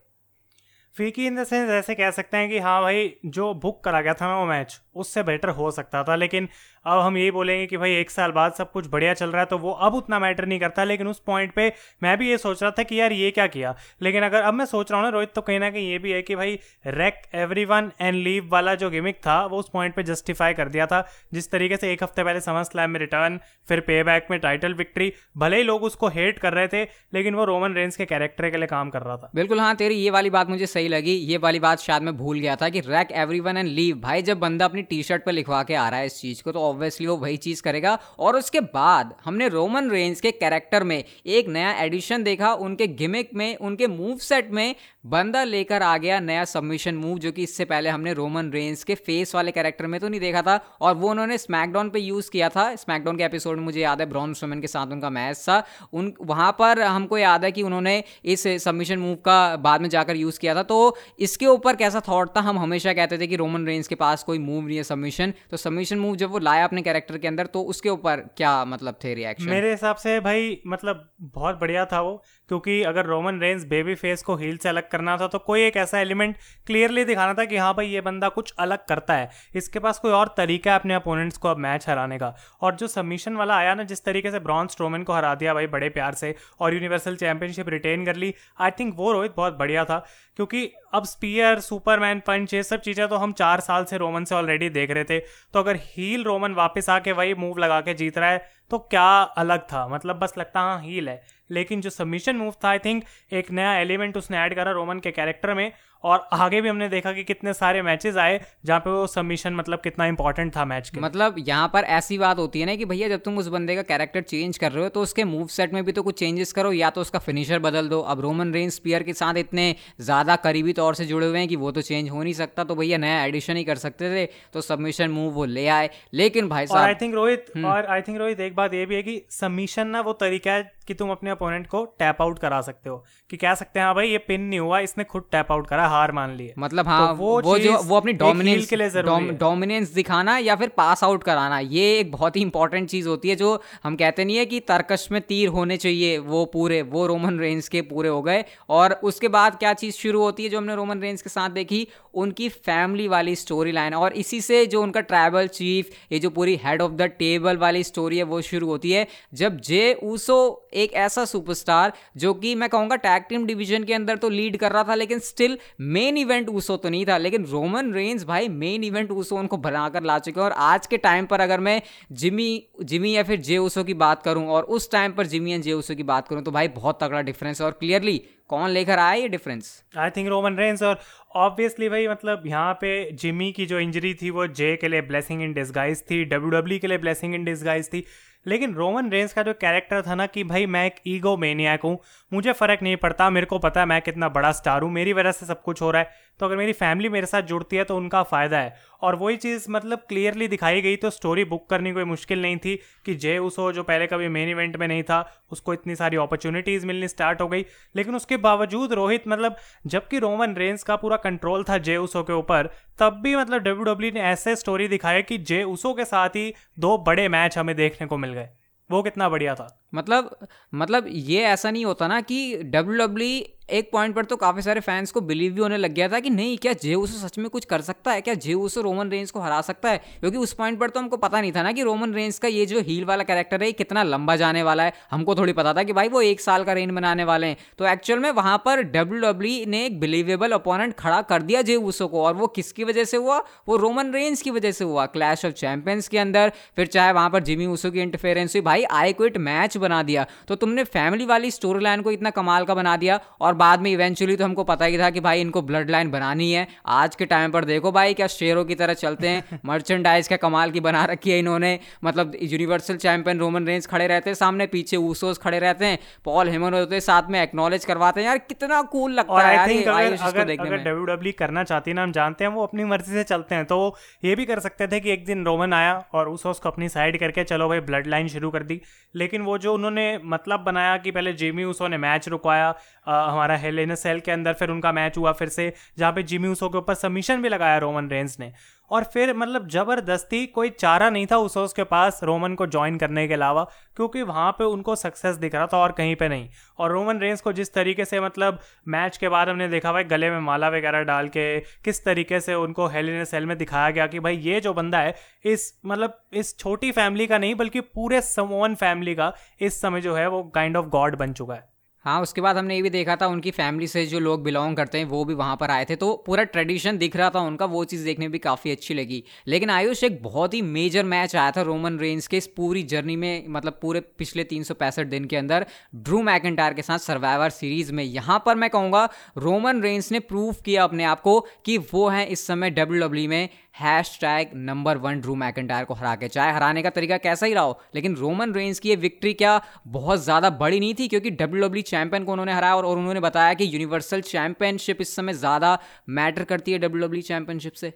फीकी 0.98 1.26
इन 1.26 1.36
द 1.36 1.44
सेंस 1.44 1.70
ऐसे 1.70 1.96
कह 1.96 2.12
सकते 2.12 2.38
हैं 2.38 2.50
कि 2.50 2.60
हाँ 2.60 2.82
भाई, 2.82 3.16
जो 3.26 3.54
बुक 3.54 3.84
करा 3.84 4.02
गया 4.02 4.14
था 4.14 4.28
ना 4.28 4.40
वो 4.40 4.46
मैच। 4.46 4.82
उससे 4.96 5.24
बेटर 5.24 5.50
हो 5.52 5.70
सकता 5.72 6.04
था, 6.04 6.16
लेकिन 6.16 6.48
अब 6.86 7.00
हम 7.00 7.18
यही 7.18 7.32
बोलेंगे 7.32 7.66
कि 7.68 7.78
भाई 7.78 7.94
एक 7.94 8.12
साल 8.12 8.32
बाद 8.32 8.54
सब 8.54 8.72
कुछ 8.72 8.88
बढ़िया 8.88 9.14
चल 9.14 9.30
रहा 9.30 9.42
है 9.42 9.46
तो 9.46 9.58
वो 9.58 9.72
अब 9.72 9.96
उतना 9.96 10.20
मैटर 10.20 10.46
नहीं 10.46 10.60
करता, 10.60 10.84
लेकिन 10.84 11.08
उस 11.08 11.20
पॉइंट 11.20 11.54
पे 11.54 11.72
मैं 12.04 12.18
भी 12.18 12.30
ये 12.30 12.38
सोच 12.38 12.62
रहा 12.64 12.72
था 12.72 12.84
कि 12.84 13.00
यार 13.00 13.12
ये 13.12 13.32
क्या 13.32 13.48
किया? 13.48 13.76
लेकिन 14.02 14.24
अगर 14.24 14.42
अब 14.42 14.54
मैं 14.54 14.66
सोच 14.66 14.92
रहा 14.92 15.00
हूँ 15.00 15.08
ना 15.08 15.12
रोहित 15.12 15.34
तो 15.36 15.42
कहीं 15.42 15.60
ना 15.60 15.70
कहीं 15.70 15.90
ये 15.92 15.98
भी 16.00 16.12
है 16.12 16.22
कि 16.22 16.36
भाई 16.36 16.58
rack 16.88 17.22
every 17.36 17.66
one 17.66 17.92
and 18.02 18.16
leave 18.16 18.50
वाला 18.52 18.76
जो 18.76 18.90
गिमिक 18.90 19.18
था, 19.18 19.46
वो 19.46 19.60
उस 19.60 19.70
पॉइंट 19.70 19.96
पे 19.96 20.04
जस्टिफाई 20.04 20.54
कर 20.54 20.70
दिया 20.70 20.86
था। 20.86 21.06
जिस 21.34 21.50
तरीके 21.52 21.78
से 21.78 21.92
एक 21.94 22.04
हफ़्ते 22.04 22.24
पहले 22.24 22.42
समर 22.42 22.64
स्लैम 22.64 22.90
में 22.90 23.00
रिटर्न 23.00 23.40
फिर 23.70 23.80
पे 23.80 24.02
बैक 24.04 24.28
में 24.32 24.40
टाइटल 24.40 24.74
विक्ट्री 24.74 25.12
भले 25.38 25.58
ही 25.58 25.64
लोग 25.64 25.84
उसको 25.84 26.08
हेट 26.10 26.40
कर 26.40 26.54
रहे 26.54 26.68
थे, 26.68 26.84
लेकिन 27.14 27.36
वो 27.36 27.46
रोमन 27.46 27.74
रेंस 27.74 27.98
के 27.98 28.06
कैरेक्टर 28.06 28.50
के 28.50 28.58
लिए 28.58 28.68
काम 28.68 28.90
कर 28.90 29.02
रहा 29.02 29.18
था। 29.18 29.32
बिल्कुल 29.36 29.60
हाँ 29.60 29.76
तेरी 29.76 29.96
ये 29.96 30.10
वाली 30.10 30.30
बात 30.30 30.50
मुझे 30.50 30.66
सही 30.68 30.88
लगी, 30.88 31.12
ये 31.12 31.38
वाली 31.38 31.60
बात 31.60 31.80
शायद 31.80 32.04
मैं 32.04 32.16
भूल 32.18 32.40
गया 32.40 32.56
था 32.56 32.70
कि 32.70 32.80
रैक 32.82 33.12
एवरी 33.14 33.40
एंड 33.40 33.68
लीव 33.68 33.96
भाई 34.02 34.22
जब 34.22 34.40
बंदा 34.40 34.66
अपनी 34.66 34.81
टी 34.82 35.02
शर्ट 35.04 35.26
पर 35.26 35.32
लिखवा 35.32 35.62
के 35.64 35.74
आ 35.74 35.88
रहा 35.90 36.00
है 36.00 36.06
इस 36.06 36.20
चीज़ 36.22 36.44
को 36.44 36.52
तो 36.52 36.60
ऑब्वियसली 36.60 37.08
वो 37.08 37.16
वही 37.18 37.38
चीज़ 37.38 37.62
करेगा। 37.62 37.98
और 38.20 38.36
उसके 38.36 38.60
बाद 38.62 39.14
हमने 39.26 39.48
रोमन 39.48 39.90
रेंज 39.90 40.22
के 40.22 40.32
कैरेक्टर 40.32 40.84
में 40.84 41.04
एक 41.26 41.48
नया 41.48 41.72
एडिशन 41.74 42.24
देखा, 42.24 42.54
उनके 42.54 42.88
गिमिक 42.88 43.30
में, 43.36 43.56
उनके 43.56 43.88
मूव 43.88 44.18
सेट 44.20 44.52
में 44.52 44.76
बंदा 45.06 45.44
लेकर 45.44 45.82
आ 45.82 45.98
गया 45.98 46.20
नया 46.20 46.44
सबमिशन 46.46 46.96
मूव 46.96 47.18
जो 47.20 47.32
कि 47.32 47.44
इससे 47.44 47.66
पहले 47.66 47.90
हमने 47.90 48.14
रोमन 48.14 48.50
रेंस 48.52 48.84
के 48.84 48.96
फेस 48.96 49.34
वाले 49.36 49.52
कैरेक्टर 49.52 49.88
में 49.88 50.00
तो 50.00 50.10
नहीं 50.10 50.20
देखा 50.20 50.42
था, 50.42 50.60
और 50.82 50.96
वो 50.96 51.10
उन्होंने 51.10 51.38
स्मैकडाउन 51.38 51.90
पे 51.90 52.00
यूज़ 52.00 52.30
किया 52.32 52.50
था। 52.50 52.66
स्मैकडाउन 52.76 53.18
के 53.18 53.24
एपिसोड 53.24 53.58
में 53.58 53.64
मुझे 53.64 53.80
याद 53.82 54.02
है 54.02 54.06
ब्रॉन 54.10 54.34
स्टोमन 54.34 54.60
के 54.62 54.68
साथ 54.68 54.88
उनका 54.88 55.10
मैच 55.10 55.38
था। 55.40 55.64
उन, 55.94 56.14
वहाँ 56.22 56.52
पर 56.60 56.82
हमको 56.82 57.18
याद 57.18 57.46
है 57.46 57.52
कि 57.52 57.64
उन्होंने 57.64 58.04
इस 58.26 58.48
सबमिशन 58.64 59.00
मूव 59.00 59.16
का 59.16 59.56
बाद 59.58 59.82
में 59.82 59.90
जाकर 59.90 60.16
यूज़ 60.16 60.40
किया 60.40 60.56
था। 60.56 60.64
तो 60.64 60.98
इसके 61.20 61.48
ऊपर 61.48 61.76
कैसा 61.76 62.02
थॉट 62.10 62.36
था? 62.38 62.42
हम 62.42 62.60
हमेशा 62.60 62.94
कहते 62.94 63.18
थे 63.18 63.28
कि 63.28 63.36
रोमन 63.36 63.66
रेंस 63.68 63.88
के 63.88 63.96
पास 63.96 64.24
कोई 64.24 64.40
मूव 64.40 64.68
नहीं 64.68 64.78
है 64.78 64.84
सबमिशन 64.84 65.34
तो 65.52 65.58
सबमिशन 65.58 66.00
मूव 66.00 66.16
जब 66.16 66.32
वो 66.32 66.40
लाया 66.40 66.64
अपने 66.64 66.82
कैरेक्टर 66.82 67.18
के 67.18 67.28
अंदर 67.28 67.46
तो 67.48 67.64
उसके 67.64 67.90
ऊपर 67.90 68.20
क्या 68.38 68.54
मतलब 68.66 69.00
थे 69.04 69.14
रिएक्शन 69.14 69.50
मेरे 69.50 69.72
हिसाब 69.72 69.96
से 69.96 70.20
भाई 70.20 70.58
मतलब 70.68 71.10
बहुत 71.22 71.60
बढ़िया 71.62 71.86
था 71.86 72.02
वो, 72.02 72.16
क्योंकि 72.50 72.82
अगर 72.84 73.06
रोमन 73.06 73.40
रेंस 73.40 73.66
बेबी 73.66 73.96
फेस 73.96 74.24
को 74.24 74.36
हील 74.36 74.58
से 74.58 74.70
अलग 74.70 74.90
करना 74.92 75.18
था 75.18 75.28
तो 75.28 75.40
कोई 75.40 75.64
एक 75.64 75.78
ऐसा 75.78 76.00
एलिमेंट 76.00 76.36
क्लियरली 76.68 77.06
दिखाना 77.06 77.34
था 77.34 77.46
कि 77.46 77.58
हाँ 77.58 77.74
भाई, 77.74 77.88
ये 77.88 78.02
बंदा 78.02 78.30
कुछ 78.30 78.54
अलग 78.60 78.86
करता 78.86 79.14
है। 79.14 79.30
इसके 79.56 79.80
पास 79.80 80.00
कोई 80.00 80.12
और 80.12 80.34
तरीका 80.38 80.72
है 80.72 80.80
अपने 80.80 80.94
अपोनेंट्स 80.94 81.38
को 81.38 81.48
अब 81.48 81.58
मैच 81.60 81.88
हराने 81.90 82.18
का। 82.18 82.34
और 82.62 82.76
जो 82.76 82.88
सबमिशन 82.88 83.36
वाला 83.36 83.58
आया 83.58 83.74
ना, 83.76 83.84
जिस 83.84 84.04
तरीके 84.06 84.32
से 84.32 84.40
ब्रॉन 84.42 84.68
स्ट्रोमन 84.68 85.04
को 85.04 85.14
हरा 85.14 85.34
दिया 85.36 85.54
भाई 85.54 85.68
बड़े 85.70 85.90
प्यार 85.90 86.14
से, 86.14 86.36
और 86.60 86.74
यूनिवर्सल 86.74 87.16
चैंपियनशिप 87.16 87.70
रिटेन 87.70 88.06
कर 88.06 88.16
ली 88.16 88.34
आई 88.60 88.72
थिंक 88.72 88.94
वो 88.98 89.12
रोहित 89.12 89.34
बहुत 89.38 89.58
बढ़िया 89.58 89.86
था, 89.86 90.06
क्योंकि 90.36 90.72
अब 90.94 91.06
स्पीयर 91.06 91.60
सुपरमैन 91.60 92.20
पंच 92.20 92.54
ये 92.54 92.62
सब 92.64 92.82
चीज़ें 92.82 93.08
तो 93.08 93.16
हम 93.16 93.32
चार 93.34 93.60
साल 93.62 93.84
से 93.86 93.98
रोमन 93.98 94.24
से 94.24 94.36
ऑलरेडी 94.36 94.70
देख 94.70 94.92
रहे 94.92 95.04
थे। 95.04 95.20
तो 95.20 95.60
अगर 95.60 95.76
हील 95.84 96.24
रोमन 96.24 96.54
वापस 96.54 96.90
आके 96.90 97.12
वही 97.12 97.34
मूव 97.36 97.58
लगा 97.58 97.80
के 97.82 97.94
जीत 97.94 98.18
रहा 98.18 98.30
है 98.30 98.50
तो 98.72 98.78
क्या 98.82 99.06
अलग 99.38 99.62
था? 99.64 99.88
मतलब 99.88 100.16
बस 100.16 100.34
लगता 100.38 100.60
हाँ 100.60 100.82
हील 100.82 101.10
है। 101.10 101.22
लेकिन 101.52 101.82
जो 101.82 101.90
सबमिशन 101.90 102.36
मूव 102.36 102.54
था 102.64 102.70
आई 102.70 102.80
थिंक 102.80 103.04
एक 103.34 103.52
नया 103.52 103.78
एलिमेंट 103.80 104.18
उसने 104.18 104.38
ऐड 104.38 104.56
करा 104.56 104.72
रोमन 104.72 105.00
के 105.00 105.12
कैरेक्टर 105.12 105.54
में 105.54 105.72
और 106.04 106.28
आगे 106.34 106.60
भी 106.62 106.70
हमने 106.70 106.88
देखा 106.90 107.12
कि 107.14 107.24
कितने 107.24 107.54
सारे 107.54 107.82
मैचेस 107.82 108.16
आए 108.18 108.40
जहाँ 108.66 108.80
पे 108.80 108.90
वो 108.90 109.06
सबमिशन 109.08 109.54
मतलब 109.56 109.80
कितना 109.80 110.06
इंपॉर्टेंट 110.06 110.56
था 110.56 110.64
मैच 110.66 110.90
के 110.90 111.00
मतलब 111.02 111.36
यहाँ 111.48 111.68
पर 111.74 111.84
ऐसी 111.98 112.18
बात 112.18 112.38
होती 112.38 112.60
है 112.60 112.66
ना 112.66 112.76
कि 112.76 112.86
भैया 112.86 113.10
जब 113.10 113.22
तुम 113.22 113.38
उस 113.38 113.48
बंदे 113.48 113.76
का 113.76 113.82
कैरेक्टर 113.82 114.22
चेंज 114.22 114.58
कर 114.58 114.72
रहे 114.72 114.84
हो 114.84 114.90
तो 114.90 115.02
उसके 115.02 115.24
मूव 115.24 115.48
सेट 115.48 115.74
में 115.74 115.84
भी 115.86 115.92
तो 115.92 116.04
कुछ 116.04 116.20
चेंजेस 116.20 116.54
करो 116.54 116.72
या 116.72 116.90
तो 116.90 117.02
उसका 117.02 117.20
फिनिशर 117.20 117.60
बदल 117.60 117.90
दो। 117.90 118.00
अब 118.04 118.22
रोमन 118.22 118.54
रेंज 118.54 118.72
स्पीयर 118.74 119.04
के 119.04 119.14
साथ 119.14 119.38
इतने 119.38 119.76
ज़्यादा 120.02 120.36
करीबी 120.38 120.74
तौर 120.74 120.96
से 120.96 121.06
जुड़े 121.06 121.28
हुए 121.28 121.40
हैं 121.40 121.48
कि 121.48 121.56
वो 121.56 121.72
तो 121.72 121.82
चेंज 121.82 122.10
हो 122.10 122.24
नहीं 122.24 122.34
सकता 122.34 122.64
तो 122.64 122.76
भैया 122.76 122.98
नया 122.98 123.24
एडिशन 123.26 123.58
ही 123.58 123.64
कर 123.64 123.76
सकते 123.78 124.10
थे 124.16 124.26
तो 124.54 124.62
सबमिशन 124.62 125.12
मूव 125.12 125.32
वो 125.34 125.46
ले 125.46 125.68
आए। 125.70 125.90
लेकिन 126.14 126.50
भाई 126.50 126.68
साहब 126.68 126.86
आई 126.86 126.96
थिंक 126.96 127.16
रोहित 127.16 127.52
और 127.66 127.86
आई 127.86 128.02
थिंक 128.02 128.18
रोहित 128.18 128.40
एक 128.40 128.56
बात 128.56 128.74
ये 128.74 128.86
भी 128.86 128.96
है 128.96 129.04
कि 129.04 129.22
सबमिशन 129.32 129.88
ना 129.88 130.02
वो 130.02 130.14
तरीका 130.22 130.52
है 130.52 130.72
कि 130.92 130.96
तुम 130.96 131.12
अपने 131.12 131.30
अपोनेंट 131.30 131.68
को 131.68 131.84
टैप 132.00 132.22
आउट 132.22 132.40
करा 132.40 132.62
सकते 132.62 132.90
हो। 132.90 133.04
कि 133.30 133.38
कह 133.38 133.54
सकते 133.56 133.80
हैं 133.80 133.86
हाँ 133.86 133.96
भाई 133.96 134.10
ये 134.10 134.18
पिन 134.28 134.42
नहीं 134.42 134.60
हुआ 134.60 134.80
इसने 134.80 135.04
खुद 135.04 135.24
टैप 135.32 135.52
आउट 135.52 135.68
करा 135.68 135.88
हार 135.88 136.12
मान 136.12 136.36
ली 136.36 136.52
मतलब 136.60 136.88
हाँ 136.88 137.08
तो 137.08 137.14
वो, 137.16 137.42
वो 137.42 137.58
जो 137.60 137.78
वो 137.84 137.98
अपनी 137.98 138.14
डोमिनेंस 138.14 138.68
के 138.70 138.76
लिए 138.76 139.32
डोमिनेंस 139.40 139.90
दिखाना 139.90 140.38
या 140.38 140.56
फिर 140.56 140.70
पास 140.78 141.04
आउट 141.04 141.24
कराना 141.24 141.60
ये 141.60 142.00
एक 142.00 142.12
बहुत 142.12 142.36
ही 142.36 142.42
इंपॉर्टेंट 142.42 142.90
चीज़ 142.90 143.08
होती 143.08 143.30
है 143.30 143.36
जो 143.36 143.62
हम 143.84 143.96
कहते 143.96 144.26
नहीं 144.26 144.38
है 144.38 144.46
कि 144.46 144.60
तर्कश 144.68 145.08
में 145.12 145.22
तीर 145.22 145.48
होने 145.50 145.78
चाहिए 145.78 146.18
वो 146.28 146.44
पूरे 146.46 146.82
वो 146.92 147.06
रोमन 147.08 147.40
रेंज 147.40 147.68
के 147.68 147.82
पूरे 147.82 148.10
हो 148.10 148.22
गए। 148.22 148.44
और 148.70 148.94
उसके 149.04 149.28
बाद 149.28 149.56
क्या 149.56 149.74
चीज़ 149.74 149.96
शुरू 149.96 150.22
होती 150.22 150.44
है 150.44 150.50
जो 150.50 150.58
हमने 150.58 150.76
रोमन 150.76 151.00
रेंज 151.00 151.22
के 151.22 151.30
साथ 151.30 151.50
देखी? 151.52 151.88
उनकी 152.14 152.50
फैमिली 152.50 153.08
वाली 153.08 153.36
स्टोरी 153.36 153.72
लाइन 153.72 153.94
और 153.94 154.14
इसी 154.14 154.42
से 154.42 154.66
जो 154.66 154.82
उनका 154.82 155.02
ट्राइबल 155.02 155.48
चीफ 155.50 155.90
ये 156.12 156.20
जो 156.20 156.30
पूरी 156.30 156.56
हेड 156.64 156.82
ऑफ़ 156.82 156.92
द 156.92 157.02
टेबल 157.20 157.58
वाली 157.58 157.84
स्टोरी 157.84 158.18
है 158.18 158.24
वो 158.24 158.42
शुरू 158.42 158.68
होती 158.68 158.92
है। 158.92 159.08
जब 159.34 159.60
जे 159.62 159.94
ऊसो 160.04 160.38
एक 160.82 160.94
ऐसा 160.96 161.26
सुपरस्टार 161.26 161.94
जो 162.18 162.34
कि 162.36 162.54
मैं 162.56 162.70
कहूँगा 162.70 162.96
टैग 162.98 163.24
टीम 163.30 163.46
डिवीज़न 163.46 163.84
के 163.84 163.94
अंदर 163.94 164.18
तो 164.18 164.30
लीड 164.32 164.58
कर 164.58 164.72
रहा 164.72 164.84
था, 164.84 164.96
लेकिन 164.96 165.20
स्टिल 165.22 165.58
मेन 165.82 166.18
इवेंट 166.18 166.50
ऊसो 166.52 166.78
तो 166.78 166.90
नहीं 166.90 167.06
था। 167.06 167.18
लेकिन 167.20 167.46
रोमन 167.48 167.94
रेंज 167.94 168.24
भाई 168.26 168.48
मेन 168.50 168.84
इवेंट 168.84 169.12
ऊसो 169.12 169.38
उनको 169.38 169.58
बनाकर 169.60 170.04
ला 170.04 170.18
चुके 170.20 170.40
हैं। 170.40 170.46
और 170.46 170.56
आज 170.64 170.88
के 170.88 170.98
टाइम 171.00 171.26
पर 171.26 171.42
अगर 171.42 171.60
मैं 171.62 171.82
जिमी 172.14 172.52
जिमी 172.84 173.12
या 173.12 173.24
फिर 173.24 173.40
जे 173.42 173.58
ऊसो 173.60 173.84
की 173.84 173.94
बात 173.96 174.24
करूँ, 174.24 174.48
और 174.48 174.64
उस 174.66 174.92
टाइम 174.92 175.12
पर 175.14 175.28
जिमी 175.28 175.54
एंड 175.54 175.64
जे 175.64 175.74
ऊसो 175.74 175.96
की 175.96 176.04
बात 176.06 176.28
करूँ 176.28 176.44
तो 176.44 176.52
भाई 176.52 176.68
बहुत 176.70 177.04
तगड़ा 177.04 177.22
डिफरेंस 177.24 177.62
है। 177.62 177.66
और 177.66 177.74
क्लियरली 177.74 178.22
कौन 178.50 178.70
लेकर 178.70 179.00
आया 179.00 179.14
ये 179.14 179.28
difference 179.30 179.68
I 179.98 180.10
think 180.10 180.28
Roman 180.30 180.56
Reigns 180.58 180.82
और 180.84 181.00
ऑब्वियसली 181.38 181.90
भाई 181.90 182.08
मतलब 182.08 182.44
यहाँ 182.48 182.74
पे 182.74 182.90
जिमी 183.14 183.52
की 183.52 183.66
जो 183.66 183.80
इंजरी 183.80 184.14
थी, 184.14 184.30
वो 184.30 184.48
जे 184.50 184.76
के 184.76 184.88
लिए 184.88 185.02
ब्लेसिंग 185.04 185.42
इन 185.44 185.54
डिस्गाइज 185.54 186.02
थी 186.02 186.24
डब्ल्यू 186.26 186.50
डब्ल्यू 186.52 186.80
के 186.80 186.88
लिए 186.88 186.98
ब्लेसिंग 187.00 187.36
इन 187.36 187.46
डिस्गाइज 187.46 187.88
थी। 187.88 188.04
लेकिन 188.46 188.74
रोमन 188.74 189.10
रेंस 189.10 189.34
का 189.34 189.44
जो 189.44 189.54
कैरेक्टर 189.54 190.02
था 190.02 190.16
ना 190.16 190.26
कि 190.26 190.44
भाई 190.44 190.66
मैं 190.66 190.86
एक 190.86 190.96
ईगो 191.08 191.36
मेनियाक 191.38 191.82
हूँ 191.82 191.98
मुझे 192.32 192.52
फ़र्क 192.52 192.80
नहीं 192.84 192.96
पड़ता, 192.96 193.30
मेरे 193.30 193.46
को 193.46 193.58
पता 193.60 193.80
है 193.80 193.86
मैं 193.86 194.02
कितना 194.02 194.30
बड़ा 194.30 194.52
स्टार 194.52 194.82
हूँ, 194.82 194.92
मेरी 194.92 195.14
वजह 195.14 195.32
से 195.32 195.46
सब 195.46 195.62
कुछ 195.62 195.82
हो 195.82 195.92
रहा 195.92 196.02
है। 196.02 196.10
तो 196.40 196.46
अगर 196.46 196.56
मेरी 196.56 196.74
फैमिली 196.74 197.10
मेरे 197.10 197.26
साथ 197.26 197.42
जुड़ती 197.42 197.76
है 197.76 197.84
तो 197.84 197.98
उनका 197.98 198.22
फ़ायदा 198.24 198.58
है। 198.58 198.74
और 199.02 199.16
वही 199.16 199.38
चीज़ 199.38 199.66
मतलब 199.70 200.00
क्लियरली 200.10 200.48
दिखाई 200.48 200.82
गई 200.82 200.96
तो 200.96 201.10
स्टोरी 201.10 201.44
बुक 201.46 201.70
करनी 201.70 201.92
कोई 201.92 202.04
मुश्किल 202.04 202.42
नहीं 202.42 202.58
थी 202.58 202.80
कि 203.06 203.16
जे 203.16 203.38
उसो 203.38 203.72
जो 203.72 203.84
पहले 203.84 204.08
कभी 204.08 204.28
मेन 204.28 204.50
इवेंट 204.50 204.78
में 204.78 204.88
नहीं 204.88 205.04
था, 205.04 205.22
उसको 205.52 205.74
इतनी 205.74 205.96
सारी 205.96 206.18
अपॉर्चुनिटीज़ 206.18 206.86
मिलनी 206.86 207.08
स्टार्ट 207.08 207.42
हो 207.42 207.48
गई। 207.48 207.66
लेकिन 207.96 208.16
उसके 208.16 208.38
बावजूद 208.38 208.94
रोहित 208.94 209.28
मतलब 209.28 209.56
जबकि 209.86 210.20
रोमन 210.20 210.56
रेंस 210.56 210.84
का 210.84 210.96
पूरा 210.96 211.18
कंट्रोल 211.18 211.64
था 211.64 211.78
जे 211.78 211.98
उसो 211.98 212.24
के 212.24 212.34
ऊपर, 212.34 212.70
तब 213.00 213.20
भी 213.24 213.36
मतलब 213.36 213.62
डब्ल्यू 213.62 213.94
डब्ल्यू 213.94 214.12
ने 214.12 214.22
ऐसे 214.22 214.56
स्टोरी 214.56 214.88
दिखाया 214.88 215.22
कि 215.22 215.38
जे 215.38 215.64
उसो 215.64 215.94
के 215.94 216.06
साथ 216.06 216.30
ही 216.30 216.54
दो 216.80 216.98
बड़े 216.98 217.28
मैच 217.28 217.58
हमें 217.58 217.76
देखने 217.76 218.08
को 218.08 218.18
मिल 218.18 218.34
गए। 218.34 218.50
वो 218.90 219.04
कितना 219.04 219.30
बढ़िया 219.30 219.56
था। 219.56 219.78
मतलब 219.94 220.38
मतलब 220.76 221.06
ये 221.08 221.42
ऐसा 221.44 221.72
नहीं 221.72 221.86
होता 221.86 222.08
ना 222.08 222.22
कि 222.22 222.58
डब्ल्यू 222.58 222.98
डब्ल्यू 222.98 223.42
एक 223.70 223.90
पॉइंट 223.92 224.16
पर 224.16 224.26
तो 224.26 224.36
काफ़ी 224.36 224.62
सारे 224.62 224.80
फैंस 224.82 225.12
को 225.12 225.22
बिलीव 225.22 225.52
भी 225.54 225.62
होने 225.62 225.78
लग 225.78 225.94
गया 225.94 226.08
था 226.10 226.20
कि 226.20 226.30
नहीं, 226.30 226.58
क्या 226.58 226.72
जे 226.74 226.96
उसो 226.96 227.28
सच 227.28 227.38
में 227.38 227.50
कुछ 227.50 227.66
कर 227.66 227.82
सकता 227.82 228.12
है? 228.12 228.22
क्या 228.22 228.34
जे 228.34 228.54
उसो 228.54 228.82
रोमन 228.82 229.10
रेंज 229.10 229.32
को 229.32 229.40
हरा 229.40 229.60
सकता 229.62 229.90
है? 229.90 229.98
क्योंकि 230.20 230.38
उस 230.38 230.54
पॉइंट 230.54 230.80
पर 230.80 230.90
तो 230.90 231.00
हमको 231.00 231.18
पता 231.18 231.42
नहीं 231.42 231.52
था 231.52 231.64
ना 231.64 231.72
कि 231.72 231.84
रोमन 231.84 232.14
रेंज 232.14 232.40
का 232.40 232.48
ये 232.48 232.66
जो 232.66 232.80
हील 232.80 233.06
वाला 233.06 233.24
कैरेक्टर 233.24 233.64
है 233.64 233.72
कितना 233.72 234.04
लंबा 234.04 234.36
जाने 234.36 234.64
वाला 234.64 234.84
है। 234.84 234.94
हमको 235.12 235.36
थोड़ी 235.36 235.54
पता 235.54 235.74
था 235.74 235.84
कि 235.84 235.94
भाई 235.94 236.08
वो 236.08 236.22
एक 236.22 236.42
साल 236.42 236.64
का 236.64 236.74
रेंज 236.74 236.92
बनाने 236.92 237.24
वाले 237.24 237.48
हैं। 237.48 237.58
तो 237.78 237.86
एक्चुअल 237.86 238.20
में 238.20 238.30
वहाँ 238.32 238.58
पर 238.66 238.82
डब्ल्यू 238.82 239.22
डब्ल्यू 239.22 239.66
ने 239.68 239.86
एक 239.86 240.00
बिलीवेबल 240.00 240.52
अपोनेंट 240.52 240.94
खड़ा 240.96 241.22
कर 241.22 241.42
दिया 241.42 241.62
जे 241.62 241.76
उसो 241.76 242.08
को। 242.08 242.24
और 242.24 242.34
वो 242.34 242.48
किसकी 242.48 242.84
वजह 242.84 243.04
से 243.04 243.18
हुआ? 243.18 243.38
वो 243.68 243.76
रोमन 243.78 244.12
रेंज 244.12 244.42
की 244.42 244.52
वजह 244.52 244.72
से 244.72 244.84
हुआ। 244.84 245.06
क्लैश 245.06 245.46
ऑफ़ 245.46 245.54
चैंपियंस 245.54 246.08
के 246.08 246.18
अंदर, 246.18 246.52
फिर 246.76 246.88
चाहे 246.88 247.14
वहाँ 247.14 247.30
पर 247.30 247.44
जिमी 247.44 247.66
उसो 247.68 247.92
की 247.92 248.02
इंटरफेरेंस 248.02 248.56
हुई। 248.56 248.62
भाई 248.62 248.84
आई 248.84 249.14
क्विट 249.14 249.38
मैच 249.40 249.78
बना 249.82 250.02
दिया। 250.04 250.26
तो 250.48 250.56
तुमने 250.56 250.84
फैमिली 250.86 251.26
वाली 251.26 251.52
स्टोरी 251.52 251.84
लाइन 251.84 252.02
को 252.02 252.12
इतना 252.12 252.30
कमाल 252.30 252.66
का 252.66 252.76
बना 252.76 252.96
दिया 252.98 253.20
और 253.42 253.54
बाद 253.54 253.82
में 253.82 253.92
इवेंचुअली 253.92 254.36
तो 254.36 254.46
हमको 254.46 254.64
पता 254.64 254.86
ही 254.86 255.00
था 255.00 255.10
कि 255.10 255.20
भाई 255.20 255.42
इनको 255.42 255.62
ब्लड 255.62 255.90
लाइन 255.90 256.12
बनानी 256.12 256.52
है। 256.52 256.68
आज 256.96 257.16
के 257.16 257.26
टाइम 257.26 257.52
पर 257.52 257.66
देखो 257.66 257.92
भाई 257.92 258.14
क्या 258.14 258.28
शेरों 258.28 258.66
की 258.66 258.76
तरह 258.76 258.94
चलते 258.94 259.28
हैं। 259.28 259.60
मर्चेंडाइज 259.66 260.28
का 260.28 260.36
कमाल 260.38 260.72
की 260.72 260.80
बना 260.80 261.04
रखी 261.06 261.32
है 261.32 261.40
इन्होंने। 261.40 261.78
मतलब 262.04 262.36
यूनिवर्सल 262.44 262.98
चैंपियन 262.98 263.40
रोमन 263.40 263.68
रेंज 263.68 263.88
खड़े 263.88 264.08
रहते 264.08 264.30
हैं 264.30 264.36
सामने 264.36 264.68
पीछे 264.68 264.98
ऊसोस 264.98 265.38
खड़े 265.38 265.60
रहते 265.60 265.86
हैं 265.86 266.00
पॉल 266.26 266.50
हेमन 266.50 266.74
होते 266.74 266.96
हैं 266.96 267.00
साथ 267.02 267.30
में 267.30 267.42
एक्नोलेज 267.42 267.86
करवाते 267.86 268.22
हैं। 268.22 268.28
यार 268.28 268.38
कितना 268.48 268.82
कूल 268.92 269.12
लगता 269.12 269.42
है 269.42 269.56
यार 269.56 270.18
अगर 270.22 270.52
अगर 270.52 270.78
डब्ल्यू 270.78 271.06
डब्ल्यू 271.06 271.34
करना 271.40 271.64
चाहती 271.64 271.92
है 271.92 271.96
ना 271.96 272.04
हम 272.04 272.12
जानते 272.12 272.44
हैं 272.44 272.52
वो 272.52 272.64
अपनी 272.64 272.84
मर्ज़ी 272.84 273.14
से 273.14 273.24
चलते 273.24 273.56
हैं। 273.56 273.66
तो 273.66 273.78
ये 274.24 274.36
भी 274.36 274.46
कर 274.46 274.60
सकते 274.60 274.88
थे 274.88 275.00
कि 275.00 275.12
एक 275.12 275.26
दिन 275.26 275.46
रोमन 275.46 275.74
आया 275.74 275.94
और 276.14 276.30
ऊसोस 276.30 276.60
को 276.60 276.70
अपनी 276.70 276.90
साइड 276.90 277.20
करके 277.20 277.44
चलो 277.44 277.68
भाई 277.70 277.80
ब्लड 277.82 278.08
लाइन 278.08 278.28
शुरू 278.28 278.50
कर 278.52 278.64
दी। 278.64 278.80
लेकिन 279.16 279.42
वो 279.42 279.58
जो 279.58 279.71
उन्होंने 279.74 280.20
मतलब 280.26 280.60
बनाया 280.60 280.98
कि 280.98 281.12
पहले 281.12 281.34
जिमी 281.34 281.64
ऊसो 281.64 281.88
ने 281.88 281.98
मैच 281.98 282.28
रुकवाया 282.30 282.74
हमारा 283.08 283.58
हेलेना 283.58 283.96
सेल 283.96 284.20
के 284.20 284.32
अंदर 284.32 284.54
फिर 284.54 284.70
उनका 284.70 284.92
मैच 284.92 285.18
हुआ, 285.18 285.32
फिर 285.32 285.50
से 285.50 285.74
जहाँ 285.98 286.12
पे 286.12 286.24
जिमी 286.24 286.48
उसो 286.48 286.70
के 286.70 286.78
ऊपर 286.78 286.94
सबमिशन 286.94 287.42
भी 287.42 287.50
लगाया 287.50 287.78
रोमन 287.78 288.10
रेंज 288.10 288.36
ने। 288.40 288.52
और 288.92 289.04
फिर 289.04 289.34
मतलब 289.34 289.68
ज़बरदस्ती 289.70 290.46
कोई 290.48 290.70
चारा 290.70 291.10
नहीं 291.10 291.28
था 291.28 291.38
उस 291.38 291.58
उसके 291.58 291.84
पास 291.84 292.20
रोमन 292.24 292.56
को 292.56 292.66
ज्वाइन 292.68 292.98
करने 292.98 293.28
के 293.28 293.34
अलावा, 293.34 293.64
क्योंकि 293.96 294.22
वहाँ 294.22 294.52
पे 294.52 294.64
उनको 294.64 294.96
सक्सेस 294.96 295.36
दिख 295.36 295.56
रहा 295.56 295.68
था 295.68 295.78
और 295.78 295.92
कहीं 295.92 296.16
पे 296.16 296.28
नहीं। 296.30 296.50
और 296.80 296.92
रोमन 296.92 297.20
रेंस 297.20 297.42
को 297.42 297.54
जिस 297.54 297.74
तरीके 297.74 298.06
से 298.06 298.20
मतलब 298.20 298.60
मैच 298.88 299.18
के 299.18 299.30
बाद 299.30 299.50
हमने 299.50 299.68
देखा, 299.68 299.94
भाई 299.94 300.04
गले 300.04 300.30
में 300.30 300.40
माला 300.42 300.70
वगैरह 300.70 301.04
डाल 301.04 301.28
के 301.28 301.60
किस 301.60 302.04
तरीके 302.06 302.40
से 302.40 302.54
उनको 302.56 302.88
हेलिन 302.88 303.24
सेल 303.26 303.46
में 303.46 303.58
दिखाया 303.58 303.90
गया 303.90 304.08
कि 304.08 304.20
भाई 304.20 304.38
ये 304.38 304.62
जो 304.62 304.74
बंदा 304.74 305.00
है, 305.00 305.16
इस 305.46 305.74
मतलब 305.86 306.22
इस 306.34 306.58
छोटी 306.60 306.92
फैमिली 306.92 307.28
का 307.28 307.38
नहीं, 307.38 307.56
बल्कि 307.56 307.82
पूरे 307.82 308.22
समोन 308.22 308.76
फैमिली 308.76 309.16
का 309.16 309.34
इस 309.62 309.82
समय 309.82 310.02
जो 310.02 310.16
है 310.16 310.28
वो 310.28 310.44
काइंड 310.46 310.78
ऑफ़ 310.78 310.86
गॉड 310.88 311.16
बन 311.16 311.34
चुका 311.34 311.54
है। 311.54 311.70
हाँ 312.06 312.22
उसके 312.22 312.42
बाद 312.42 312.58
हमने 312.58 312.76
ये 312.76 312.82
भी 312.82 312.90
देखा 312.90 313.16
था, 313.16 313.28
उनकी 313.28 313.52
फैमिली 313.52 313.88
से 313.88 314.06
जो 314.06 314.20
लोग 314.20 314.44
बिलोंग 314.44 314.76
करते 314.78 314.98
हैं, 314.98 315.06
वो 315.06 315.24
भी 315.26 315.34
वहाँ 315.34 315.56
पर 315.56 315.72
आए 315.72 315.86
थे। 315.86 315.96
तो 315.96 316.12
पूरा 316.26 316.44
ट्रेडिशन 316.44 316.98
दिख 316.98 317.16
रहा 317.16 317.30
था 317.30 317.40
उनका, 317.40 317.66
वो 317.66 317.84
चीज़ 317.86 318.06
देखने 318.06 318.26
में 318.26 318.32
भी 318.32 318.40
काफ़ी 318.40 318.72
अच्छी 318.72 318.94
लगी। 318.94 319.24
लेकिन 319.48 319.70
आयुष, 319.70 320.04
एक 320.04 320.22
बहुत 320.24 320.54
ही 320.54 320.62
मेजर 320.62 321.04
मैच 321.04 321.36
आया 321.36 321.52
था 321.52 321.62
रोमन 321.62 322.00
रेंज 322.00 322.28
के 322.28 322.38
इस 322.38 322.48
पूरी 322.48 322.84
जर्नी 322.84 323.16
में 323.16 323.46
मतलब 323.48 323.80
पूरे 323.82 324.00
पिछले 324.18 324.44
तीन 324.44 324.64
सौ 324.64 324.74
पैंसठ 324.74 325.08
दिन 325.08 325.26
के 325.26 325.38
अंदर 325.38 325.66
ड्रू 325.96 326.22
मैकेंटायर 326.22 326.74
के 326.74 326.82
साथ 326.82 327.00
सर्वाइवर 327.00 327.50
सीरीज़ 327.50 327.94
में। 327.94 328.04
यहाँ 328.04 328.42
पर 328.46 328.56
मैं 328.56 328.70
कहूँगा 328.70 329.08
रोमन 329.38 329.82
रेंज 329.82 330.10
ने 330.12 330.20
प्रूव 330.20 330.56
किया 330.66 330.84
अपने 330.84 331.04
आप 331.04 331.22
को 331.22 331.40
कि 331.66 331.78
वो 331.94 332.08
हैं 332.10 332.28
इस 332.28 332.48
समय 332.48 332.70
डब्ल्यू 332.70 333.30
में 333.30 333.50
hashtag 334.22 334.50
number 334.56 334.98
one 334.98 335.20
Drew 335.22 335.36
McIntyre 335.36 335.86
को 335.86 335.94
हरा 335.94 336.16
के। 336.16 336.28
चाहे 336.28 336.52
हराने 336.54 336.82
का 336.84 336.90
तरीका 336.90 337.18
कैसा 337.18 337.46
ही 337.46 337.54
रहा 337.54 337.64
हो 337.64 337.80
लेकिन 337.96 338.16
रोमन 338.16 338.54
रेंज 338.54 338.80
की 338.80 338.90
ये 338.90 338.96
विक्ट्री 338.98 339.34
क्या 339.34 339.60
बहुत 339.88 340.20
ज़्यादा 340.20 340.50
बड़ी 340.60 340.80
नहीं 340.80 340.94
थी 340.94 341.08
क्योंकि 341.08 341.30
डब्ल्यू 341.32 341.62
डब्ल्यू 341.62 341.82
चैंपियन 341.84 342.24
को 342.24 342.32
उन्होंने 342.32 342.54
हराया 342.54 342.76
और, 342.76 342.86
और 342.86 342.98
उन्होंने 342.98 343.20
बताया 343.20 343.54
कि 343.54 343.66
यूनिवर्सल 343.66 344.22
चैंपियनशिप 344.24 345.02
इस 345.02 345.16
समय 345.16 345.34
ज़्यादा 345.34 345.78
मैटर 346.10 346.44
करती 346.44 346.72
है 346.72 346.80
डब्ल्यू 346.80 347.08
डब्ल्यू 347.08 347.22
चैंपियनशिप 347.24 347.74
से। 347.74 347.94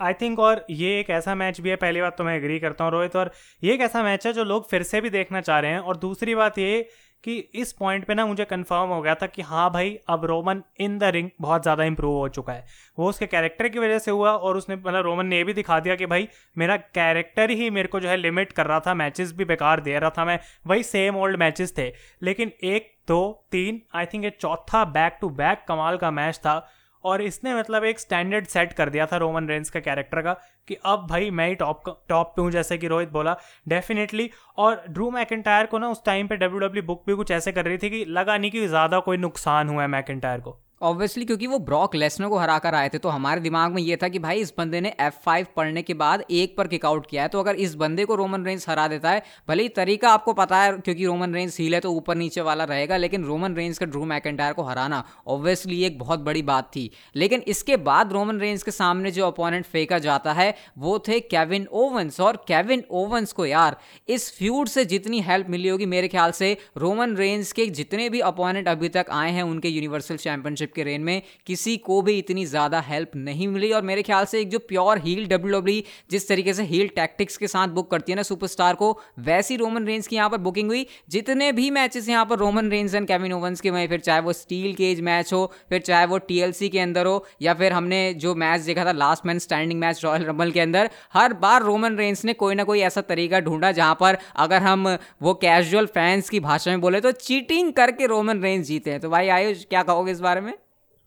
आई 0.00 0.12
थिंक 0.12 0.38
और 0.38 0.64
ये 0.70 0.98
एक 1.00 1.10
ऐसा 1.10 1.34
मैच 1.34 1.60
भी 1.60 1.70
है 1.70 1.76
पहली 1.76 2.00
बात 2.00 2.16
तो 2.18 2.24
मैं 2.24 2.36
एग्री 2.36 2.58
करता 2.60 2.84
हूँ 2.84 2.92
रोहित 2.92 3.16
और 3.16 3.32
ये 3.62 3.74
एक 3.74 3.80
ऐसा 3.80 4.02
मैच 4.02 4.26
है 4.26 4.32
जो 4.32 4.44
लोग 4.44 4.68
फिर 4.70 4.82
से 4.82 5.00
भी 5.00 5.10
देखना 5.10 5.40
चाह 5.40 5.58
रहे 5.58 5.70
हैं 5.70 5.78
और 5.80 5.96
दूसरी 5.98 6.34
बात 6.34 6.58
ये 6.58 6.88
कि 7.24 7.36
इस 7.54 7.72
पॉइंट 7.72 8.04
पे 8.04 8.14
ना 8.14 8.26
मुझे 8.26 8.44
कंफर्म 8.44 8.90
हो 8.90 9.00
गया 9.02 9.14
था 9.14 9.26
कि 9.26 9.42
हाँ 9.42 9.70
भाई, 9.70 9.98
अब 10.08 10.24
रोमन 10.24 10.62
इन 10.80 10.98
द 10.98 11.04
रिंग 11.04 11.28
बहुत 11.40 11.62
ज़्यादा 11.62 11.84
इंप्रूव 11.84 12.16
हो 12.16 12.28
चुका 12.28 12.52
है। 12.52 12.64
वो 12.98 13.08
उसके 13.08 13.26
कैरेक्टर 13.26 13.68
की 13.68 13.78
वजह 13.78 13.98
से 13.98 14.10
हुआ 14.10 14.32
और 14.32 14.56
उसने 14.56 14.76
मतलब 14.76 15.04
रोमन 15.04 15.26
ने 15.26 15.36
ये 15.36 15.44
भी 15.44 15.52
दिखा 15.52 15.78
दिया 15.80 15.96
कि 15.96 16.06
भाई, 16.06 16.28
मेरा 16.58 16.76
कैरेक्टर 16.76 17.50
ही 17.50 17.70
मेरे 17.70 17.88
को 17.88 18.00
जो 18.00 18.08
है 18.08 18.16
लिमिट 18.16 18.52
कर 18.52 18.66
रहा 18.66 18.80
था 18.80 18.94
मैचेस 18.94 19.32
भी 19.32 19.44
बेकार 19.44 19.80
दे 19.80 19.98
रहा 19.98 20.10
था 20.10 20.24
मैं। 20.24 20.38
वही 20.66 20.82
सेम 20.82 21.16
ओल्ड 21.16 21.36
मैचेस 21.36 21.74
थे। 21.78 21.92
लेकिन 22.22 22.52
एक, 22.64 22.92
दो, 23.08 23.46
तीन 23.50 23.80
आई 23.94 24.06
थिंक 24.06 24.24
ये 24.24 24.30
चौथा 24.30 24.84
बैक 24.84 25.18
टू 25.20 25.28
बैक 25.30 25.64
कमाल 25.68 25.96
का 25.96 26.10
मैच 26.10 26.36
था। 26.36 26.54
और 27.04 27.22
इसने 27.22 27.54
मतलब 27.54 27.84
एक 27.84 28.00
स्टैंडर्ड 28.00 28.46
सेट 28.46 28.72
कर 28.72 28.90
दिया 28.90 29.06
था 29.06 29.16
रोमन 29.16 29.48
रेंस 29.48 29.70
का 29.70 29.80
कैरेक्टर 29.80 30.22
का 30.22 30.32
कि 30.68 30.74
अब 30.86 31.06
भाई 31.10 31.30
मैं 31.30 31.48
ही 31.48 31.54
टॉप 31.54 31.82
टॉप 32.08 32.32
पे 32.36 32.42
हूँ, 32.42 32.50
जैसे 32.50 32.78
कि 32.78 32.88
रोहित 32.88 33.08
बोला। 33.10 33.36
डेफिनेटली 33.68 34.30
और 34.58 34.82
ड्रू 34.88 35.10
मैकेंटायर 35.10 35.66
को 35.66 35.78
ना 35.78 35.88
उस 35.88 36.04
टाइम 36.06 36.28
पे 36.28 36.36
डब्ल्यू 36.36 36.82
बुक 36.82 37.02
भी 37.06 37.14
कुछ 37.14 37.30
ऐसे 37.30 37.52
कर 37.52 37.64
रही 37.64 37.78
थी 37.78 37.90
कि 37.90 38.04
लगा 38.06 38.36
नहीं 38.36 38.50
कि 38.50 38.66
ज़्यादा 38.66 39.00
कोई 39.00 39.16
नुकसान 39.18 39.68
हुआ 39.68 39.82
है 39.82 39.88
मैकेंटायर 39.88 40.40
को। 40.40 40.58
ऑब्वियसली 40.82 41.24
क्योंकि 41.24 41.46
वो 41.46 41.58
ब्रॉक 41.60 41.94
लेसनर 41.94 42.28
को 42.28 42.38
हरा 42.38 42.58
कर 42.58 42.74
आए 42.74 42.88
थे 42.88 42.98
तो 42.98 43.08
हमारे 43.08 43.40
दिमाग 43.40 43.72
में 43.72 43.82
ये 43.82 43.96
था 43.96 44.08
कि 44.08 44.18
भाई, 44.18 44.40
इस 44.40 44.52
बंदे 44.58 44.80
ने 44.80 44.92
एफ़ 45.00 45.14
फाइव 45.24 45.46
पढ़ने 45.56 45.82
के 45.82 45.94
बाद 45.94 46.24
एक 46.30 46.56
पर 46.56 46.66
किकआउट 46.66 47.06
किया 47.06 47.22
है 47.22 47.28
तो 47.28 47.40
अगर 47.40 47.54
इस 47.56 47.74
बंदे 47.74 48.04
को 48.04 48.14
रोमन 48.14 48.44
रेंज 48.44 48.64
हरा 48.68 48.86
देता 48.88 49.10
है, 49.10 49.22
भले 49.48 49.62
ही 49.62 49.68
तरीका 49.70 50.10
आपको 50.10 50.32
पता 50.32 50.58
है, 50.58 50.72
क्योंकि 50.74 51.06
रोमन 51.06 51.34
रेंज 51.34 51.56
हील 51.60 51.74
है 51.74 51.80
तो 51.80 51.90
ऊपर 51.92 52.16
नीचे 52.16 52.40
वाला 52.40 52.64
रहेगा, 52.64 52.96
लेकिन 52.96 53.24
रोमन 53.24 53.54
रेंज 53.54 53.78
का 53.78 53.86
ड्रू 53.86 54.04
मैकेंटायर 54.04 54.52
को 54.52 54.62
हराना 54.62 55.02
ऑब्वियसली 55.26 55.82
एक 55.84 55.98
बहुत 55.98 56.20
बड़ी 56.20 56.42
बात 56.42 56.70
थी। 56.76 56.90
लेकिन 57.16 57.42
इसके 57.46 57.76
बाद 57.82 58.12
रोमन 58.12 58.38
रेंज 58.38 58.62
के 58.62 58.70
सामने 58.70 59.10
जो 59.10 59.26
अपोनेंट 59.26 59.64
फेंका 59.64 59.98
जाता 59.98 60.32
है, 60.32 60.54
वो 60.78 60.98
थे 60.98 61.20
केविन 61.22 61.66
ओवंस 61.74 62.20
और 62.20 62.36
केविन 62.48 62.84
ओवंस 62.90 63.32
को 63.32 63.46
यार, 63.46 63.76
इस 64.08 64.30
फ्यूड 64.38 64.68
से 64.68 64.84
जितनी 64.84 65.20
हेल्प 65.20 65.50
मिली 65.50 65.68
होगी 65.68 65.86
मेरे 65.86 66.08
ख्याल 66.08 66.32
से 66.32 66.56
रोमन 66.76 67.16
रेंज 67.16 67.52
के 67.52 67.66
जितने 67.72 68.08
भी 68.10 68.20
अपोनेंट 68.22 68.68
अभी 68.68 68.88
तक 68.88 69.06
आए 69.12 69.30
हैं, 69.30 69.42
उनके 69.42 69.68
यूनिवर्सल 69.68 70.16
चैंपियनशिप 70.18 70.71
के 70.74 70.82
रेन 70.82 71.02
में 71.02 71.22
किसी 71.46 71.76
को 71.80 72.00
भी 72.02 72.18
इतनी 72.18 72.44
ज़्यादा 72.46 72.80
हेल्प 72.80 73.16
नहीं 73.16 73.48
मिली। 73.48 73.72
और 73.72 73.82
मेरे 73.82 74.02
ख्याल 74.02 74.24
से 74.24 74.40
एक 74.40 74.50
जो 74.50 74.58
प्योर 74.68 74.98
हील 74.98 75.26
डब्ल्यू 75.28 75.80
जिस 76.10 76.28
तरीके 76.28 76.54
से 76.54 76.62
हील 76.64 76.88
टैक्टिक्स 76.96 77.36
के 77.36 77.46
साथ 77.48 77.68
बुक 77.70 77.90
करती 77.90 78.12
है 78.12 78.16
ना 78.16 78.22
सुपरस्टार 78.22 78.74
को, 78.74 78.98
वैसी 79.20 79.56
रोमन 79.56 79.86
रेंज 79.86 80.06
की 80.06 80.16
यहाँ 80.16 80.30
पर 80.30 80.38
बुकिंग 80.40 80.68
हुई। 80.68 80.86
जितने 81.10 81.50
भी 81.52 81.70
मैचेस 81.72 82.08
यहाँ 82.08 82.24
पर 82.26 82.38
Roman 82.38 82.70
Reigns 82.70 82.94
and 82.94 83.06
Kevin 83.08 83.32
Owens 83.32 83.60
के 83.60 83.68
हुए 83.68 83.86
फिर 83.88 84.00
चाहे 84.00 84.20
वो 84.20 84.32
स्टील 84.34 84.74
केज 84.74 85.00
मैच 85.02 85.32
हो, 85.32 85.44
फिर 85.68 85.80
चाहे 85.80 86.06
वो 86.06 86.18
टीएलसी 86.20 86.68
के 86.68 86.78
अंदर 86.80 87.06
हो, 87.06 87.24
या 87.42 87.54
फिर 87.54 87.72
हमने 87.72 88.02
जो 88.16 88.34
मैच 88.36 88.60
देखा 88.62 88.84
था 88.84 88.92
last 88.94 89.26
man 89.26 89.38
standing 89.38 89.80
match 89.80 90.04
Royal 90.04 90.24
Rumble 90.24 90.50
के 90.50 90.60
अंदर, 90.60 90.90
हर 91.14 91.32
बार 91.34 91.62
रोमन 91.62 91.96
रेंज 91.96 92.22
ने 92.24 92.32
कोई 92.34 92.54
ना 92.54 92.64
कोई 92.64 92.80
ऐसा 92.82 93.00
तरीका 93.02 93.40
ढूंढा 93.40 93.72
जहाँ 93.72 93.96
पर 94.00 94.18
अगर 94.36 94.62
हम 94.62 94.88
वो 95.22 95.34
कैजुअल 95.36 95.86
फैंस 95.94 96.30
की 96.30 96.40
भाषा 96.40 96.70
में 96.70 96.80
बोले 96.80 97.00
तो 97.00 97.12
चीटिंग 97.12 97.72
करके 97.72 98.06
रोमन 98.06 98.42
रेंज 98.42 98.66
जीते 98.66 98.90
हैं। 98.90 99.00
तो 99.00 99.10
भाई 99.10 99.28
आयुष, 99.30 99.64
क्या 99.64 99.82
कहोगे 99.82 100.12
इस 100.12 100.20
बारे 100.20 100.40
में? 100.40 100.52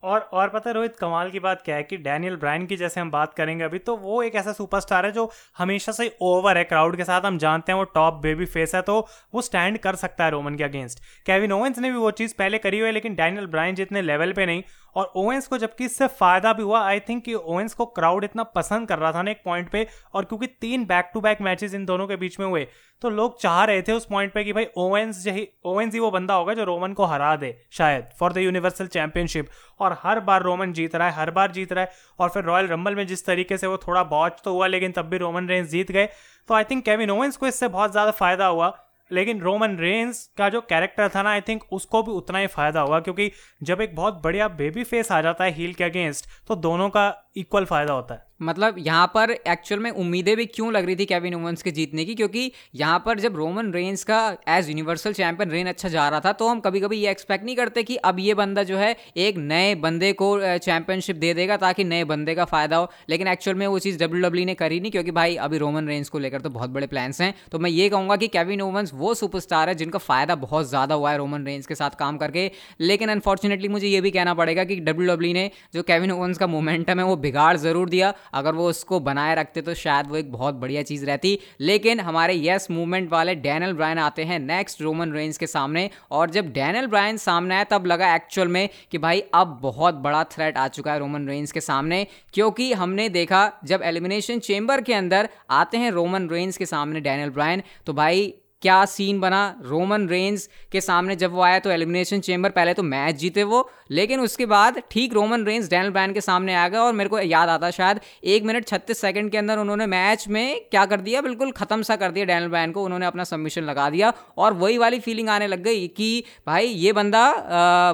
और 0.05 0.19
और 0.33 0.49
पता 0.49 0.69
है 0.69 0.73
रोहित, 0.73 0.95
कमाल 0.95 1.29
की 1.31 1.39
बात 1.39 1.61
क्या 1.61 1.75
है 1.75 1.83
कि 1.83 1.97
डैनियल 1.97 2.35
ब्रायन 2.35 2.65
की 2.65 2.75
जैसे 2.77 2.99
हम 3.01 3.11
बात 3.11 3.33
करेंगे 3.33 3.63
अभी 3.63 3.79
तो 3.79 3.95
वो 3.97 4.21
एक 4.23 4.35
ऐसा 4.35 4.51
सुपरस्टार 4.53 5.05
है 5.05 5.11
जो 5.11 5.29
हमेशा 5.57 5.91
से 5.91 6.09
ओवर 6.21 6.57
है 6.57 6.63
क्राउड 6.63 6.97
के 6.97 7.03
साथ, 7.03 7.21
हम 7.21 7.37
जानते 7.37 7.71
हैं 7.71 7.77
वो 7.79 7.83
टॉप 7.95 8.19
बेबी 8.23 8.45
फेस 8.47 8.75
है 8.75 8.81
तो 8.81 8.99
वो 9.33 9.41
स्टैंड 9.41 9.77
कर 9.77 9.95
सकता 9.95 10.25
है 10.25 10.31
रोमन 10.31 10.55
के 10.55 10.63
अगेंस्ट 10.63 10.99
केविन 11.25 11.51
ओवेंस 11.51 11.79
ने 11.79 11.91
भी 11.91 11.97
वो 11.97 12.11
चीज़ 12.13 12.35
पहले 12.39 12.57
करी 12.57 12.79
हुई 12.79 12.87
है, 12.87 12.93
लेकिन 12.93 13.15
डैनियल 13.15 13.47
ब्रायन 13.47 13.75
जितने 13.75 14.01
लेवल 14.01 14.33
पे 14.33 14.45
नहीं 14.45 14.63
और 14.95 15.11
ओवेंस 15.15 15.47
को 15.47 15.57
जबकि 15.57 15.85
इससे 15.85 16.07
फ़ायदा 16.09 16.53
भी 16.53 16.63
हुआ 16.63 16.81
आई 16.81 16.99
थिंक 16.99 17.23
कि 17.23 17.33
ओवेंस 17.33 17.73
को 17.73 17.85
क्राउड 17.87 18.23
इतना 18.23 18.43
पसंद 18.45 18.87
कर 18.87 18.99
रहा 18.99 19.11
था 19.11 19.21
ना 19.21 19.31
एक 19.31 19.41
पॉइंट 19.45 19.69
पे, 19.69 19.87
और 20.13 20.25
क्योंकि 20.25 20.47
तीन 20.61 20.85
बैक 20.85 21.09
टू 21.13 21.21
बैक 21.21 21.41
मैचेस 21.41 21.73
इन 21.73 21.85
दोनों 21.85 22.07
के 22.07 22.15
बीच 22.15 22.39
में 22.39 22.45
हुए 22.47 22.67
तो 23.01 23.09
लोग 23.09 23.39
चाह 23.39 23.63
रहे 23.65 23.81
थे 23.81 23.91
उस 23.91 24.05
पॉइंट 24.05 24.33
पे 24.33 24.43
कि 24.43 24.53
भाई 24.53 24.67
ओवेंस 24.77 25.23
ही 25.27 25.47
ओवेंस 25.65 25.93
ही 25.93 25.99
वो 25.99 26.11
बंदा 26.11 26.33
होगा 26.33 26.53
जो 26.53 26.63
रोमन 26.63 26.93
को 26.93 27.05
हरा 27.05 27.35
दे, 27.35 27.53
शायद 27.71 28.09
फॉर 28.19 28.33
द 28.33 28.37
यूनिवर्सल 28.37 28.87
चैंपियनशिप 28.87 29.49
और 29.79 29.97
हर 30.03 30.19
बार 30.21 30.43
रोमन 30.43 30.73
जीत 30.73 30.95
रहा 30.95 31.07
है, 31.07 31.13
हर 31.13 31.31
बार 31.31 31.51
जीत 31.51 31.73
रहा 31.73 31.83
है, 31.83 31.91
और 32.19 32.29
फिर 32.29 32.43
रॉयल 32.43 32.67
रंबल 32.67 32.95
में 32.95 33.05
जिस 33.07 33.25
तरीके 33.25 33.57
से 33.57 33.67
वो 33.67 33.77
थोड़ा 33.77 34.03
बॉच 34.05 34.41
तो 34.43 34.53
हुआ, 34.53 34.67
लेकिन 34.67 34.91
तब 34.91 35.05
भी 35.05 35.17
रोमन 35.17 35.47
रेंस 35.47 35.69
जीत 35.69 35.91
गए। 35.91 36.07
तो 36.49 36.53
आई 36.53 36.63
थिंक 36.63 36.83
केविन 36.85 37.11
ओवेंस 37.11 37.37
को 37.37 37.47
इससे 37.47 37.67
बहुत 37.69 37.91
ज़्यादा 37.91 38.11
फ़ायदा 38.13 38.45
हुआ। 38.47 38.73
लेकिन 39.11 39.41
रोमन 39.41 39.75
रेंस 39.77 40.25
का 40.37 40.49
जो 40.49 40.61
कैरेक्टर 40.61 41.09
था 41.09 41.21
ना 41.23 41.29
आई 41.29 41.41
थिंक 41.41 41.63
उसको 41.71 42.03
भी 42.03 42.11
उतना 42.11 42.39
ही 42.39 42.47
फ़ायदा 42.47 42.81
हुआ, 42.81 42.99
क्योंकि 42.99 43.31
जब 43.63 43.81
एक 43.81 43.95
बहुत 43.95 44.21
बढ़िया 44.23 44.47
बेबी 44.47 44.83
फेस 44.83 45.11
आ 45.11 45.21
जाता 45.21 45.43
है 45.43 45.51
हील 45.51 45.73
के 45.73 45.83
अगेंस्ट 45.83 46.27
तो 46.47 46.55
दोनों 46.55 46.89
का 46.89 47.13
इक्वल 47.37 47.65
फ़ायदा 47.65 47.93
होता 47.93 48.13
है। 48.13 48.25
मतलब 48.39 48.75
यहाँ 48.79 49.05
पर 49.07 49.31
एक्चुअल 49.31 49.81
में 49.81 49.89
उम्मीदें 49.91 50.35
भी 50.37 50.45
क्यों 50.47 50.71
लग 50.73 50.85
रही 50.85 50.95
थी 50.95 51.05
केविन 51.05 51.35
ओवंस 51.35 51.61
के 51.63 51.71
जीतने 51.71 52.05
की? 52.05 52.15
क्योंकि 52.15 52.51
यहाँ 52.75 53.01
पर 53.05 53.19
जब 53.19 53.35
रोमन 53.35 53.71
रेंस 53.73 54.03
का 54.03 54.17
एज 54.49 54.69
यूनिवर्सल 54.69 55.13
चैंपियन 55.13 55.51
रेन 55.51 55.67
अच्छा 55.67 55.89
जा 55.89 56.07
रहा 56.09 56.19
था 56.19 56.31
तो 56.33 56.47
हम 56.47 56.59
कभी 56.59 56.79
कभी 56.79 56.97
ये 56.97 57.11
एक्सपेक्ट 57.11 57.45
नहीं 57.45 57.55
करते 57.55 57.83
कि 57.83 57.95
अब 58.05 58.19
ये 58.19 58.33
बंदा 58.35 58.63
जो 58.63 58.77
है 58.77 58.95
एक 59.17 59.37
नए 59.37 59.73
बंदे 59.77 60.11
को 60.13 60.27
चैंपियनशिप 60.57 61.15
दे 61.15 61.33
देगा 61.33 61.57
ताकि 61.57 61.83
नए 61.85 62.03
बंदे 62.05 62.35
का 62.35 62.45
फ़ायदा 62.45 62.77
हो। 62.77 62.89
लेकिन 63.09 63.27
एक्चुअल 63.27 63.57
में 63.57 63.65
वो 63.67 63.79
चीज़ 63.79 63.99
डब्ल्यू 63.99 64.21
डब्ल्यू 64.23 64.45
ने 64.45 64.53
करी 64.55 64.79
नहीं, 64.79 64.91
क्योंकि 64.91 65.11
भाई 65.11 65.35
अभी 65.37 65.57
रोमन 65.57 65.87
रेंस 65.87 66.09
को 66.09 66.19
लेकर 66.19 66.41
तो 66.41 66.49
बहुत 66.49 66.69
बड़े 66.69 66.87
प्लान्स 66.87 67.21
हैं। 67.21 67.33
तो 67.51 67.59
मैं 67.59 67.69
ये 67.69 67.89
कहूँगा 67.89 68.15
कि 68.15 68.27
केविन 68.29 68.61
ओवंस 68.61 68.91
वो 68.95 69.13
सुपरस्टार 69.15 69.69
है 69.69 69.75
जिनका 69.75 69.99
फ़ायदा 69.99 70.35
बहुत 70.37 70.69
ज़्यादा 70.69 70.95
हुआ 70.95 71.11
है 71.11 71.17
रोमन 71.17 71.45
रेंस 71.45 71.65
के 71.65 71.75
साथ 71.75 71.97
काम 71.99 72.17
करके। 72.17 72.49
लेकिन 72.81 73.09
अनफॉर्चुनेटली 73.09 73.67
मुझे 73.69 73.87
ये 73.87 74.01
भी 74.01 74.11
कहना 74.11 74.33
पड़ेगा 74.33 74.63
कि 74.63 74.75
डब्ल्यू 74.81 75.07
डब्ल्यू 75.07 75.33
ने 75.33 75.49
जो 75.73 75.83
केविन 75.83 76.11
ओवंस 76.11 76.37
का 76.37 76.47
मोमेंटम 76.47 76.99
है, 76.99 77.05
वो 77.05 77.15
बिगाड़ 77.17 77.55
ज़रूर 77.57 77.89
दिया। 77.89 78.13
अगर 78.33 78.53
वो 78.53 78.69
उसको 78.69 78.99
बनाए 78.99 79.35
रखते 79.35 79.61
तो 79.61 79.73
शायद 79.73 80.07
वो 80.07 80.15
एक 80.15 80.31
बहुत 80.31 80.55
बढ़िया 80.55 80.83
चीज़ 80.83 81.05
रहती। 81.05 81.37
लेकिन 81.59 81.99
हमारे 81.99 82.35
यस 82.35 82.67
मूवमेंट 82.71 83.11
वाले 83.11 83.35
डैनल 83.35 83.73
ब्रायन 83.73 83.97
आते 83.97 84.23
हैं 84.23 84.39
नेक्स्ट 84.39 84.81
रोमन 84.81 85.11
रेंज 85.11 85.37
के 85.37 85.47
सामने। 85.47 85.89
और 86.11 86.29
जब 86.29 86.51
डैनल 86.53 86.87
ब्रायन 86.87 87.17
सामने 87.17 87.55
आया, 87.55 87.63
तब 87.63 87.85
लगा 87.85 88.15
एक्चुअल 88.15 88.47
में 88.47 88.69
कि 88.91 88.97
भाई 88.97 89.23
अब 89.33 89.59
बहुत 89.61 89.95
बड़ा 89.95 90.23
थ्रेट 90.23 90.57
आ 90.57 90.67
चुका 90.67 90.93
है 90.93 90.99
रोमन 90.99 91.27
रेंज 91.27 91.51
के 91.51 91.61
सामने। 91.61 92.05
क्योंकि 92.33 92.71
हमने 92.73 93.09
देखा, 93.09 93.51
जब 93.63 93.81
एलिमिनेशन 93.83 94.39
चेंबर 94.39 94.81
के 94.81 94.93
अंदर 94.93 95.29
आते 95.49 95.77
हैं 95.77 95.91
रोमन 95.91 96.29
रेंज 96.29 96.57
के 96.57 96.65
सामने 96.65 97.01
डैनल 97.01 97.29
ब्रायन 97.29 97.63
तो 97.85 97.93
भाई 97.93 98.33
क्या 98.65 98.83
सीन 98.87 99.19
बना? 99.19 99.39
रोमन 99.61 100.07
रेंज 100.09 100.47
के 100.71 100.81
सामने 100.81 101.15
जब 101.15 101.31
वो 101.31 101.41
आया 101.41 101.57
तो 101.59 101.69
एलिमिनेशन 101.71 102.19
चेंबर 102.19 102.49
पहले 102.51 102.73
तो 102.73 102.83
मैच 102.83 103.15
जीते 103.15 103.43
वो 103.43 103.59
लेकिन 103.91 104.19
उसके 104.19 104.45
बाद 104.45 104.81
ठीक 104.91 105.13
रोमन 105.13 105.43
रेंज 105.45 105.69
डैनल 105.69 105.89
ब्रायन 105.89 106.13
के 106.13 106.21
सामने 106.21 106.55
आ 106.55 106.67
गया 106.67 106.81
और 106.81 106.93
मेरे 106.93 107.09
को 107.09 107.19
याद 107.19 107.49
आता 107.49 107.69
शायद 107.71 107.99
एक 108.25 108.43
मिनट 108.43 108.67
छत्तीस 108.67 109.01
सेकंड 109.01 109.31
के 109.31 109.37
अंदर 109.37 109.57
उन्होंने 109.57 109.85
मैच 109.87 110.27
में 110.27 110.61
क्या 110.71 110.85
कर 110.85 111.01
दिया? 111.01 111.21
बिल्कुल 111.21 111.51
खत्म 111.51 111.81
सा 111.81 111.95
कर 111.95 112.11
दिया 112.11 112.25
डैनल 112.25 112.47
ब्रायन 112.47 112.71
को 112.71 112.83
उन्होंने 112.83 113.05
अपना 113.05 113.23
सबमिशन 113.23 113.63
लगा 113.63 113.89
दिया 113.89 114.13
और 114.37 114.53
वही 114.55 114.77
वाली 114.77 114.99
फीलिंग 114.99 115.29
आने 115.29 115.47
लग 115.47 115.63
गई 115.63 115.87
कि 115.87 116.23
भाई 116.47 116.67
ये 116.67 116.93
बंदा 116.93 117.25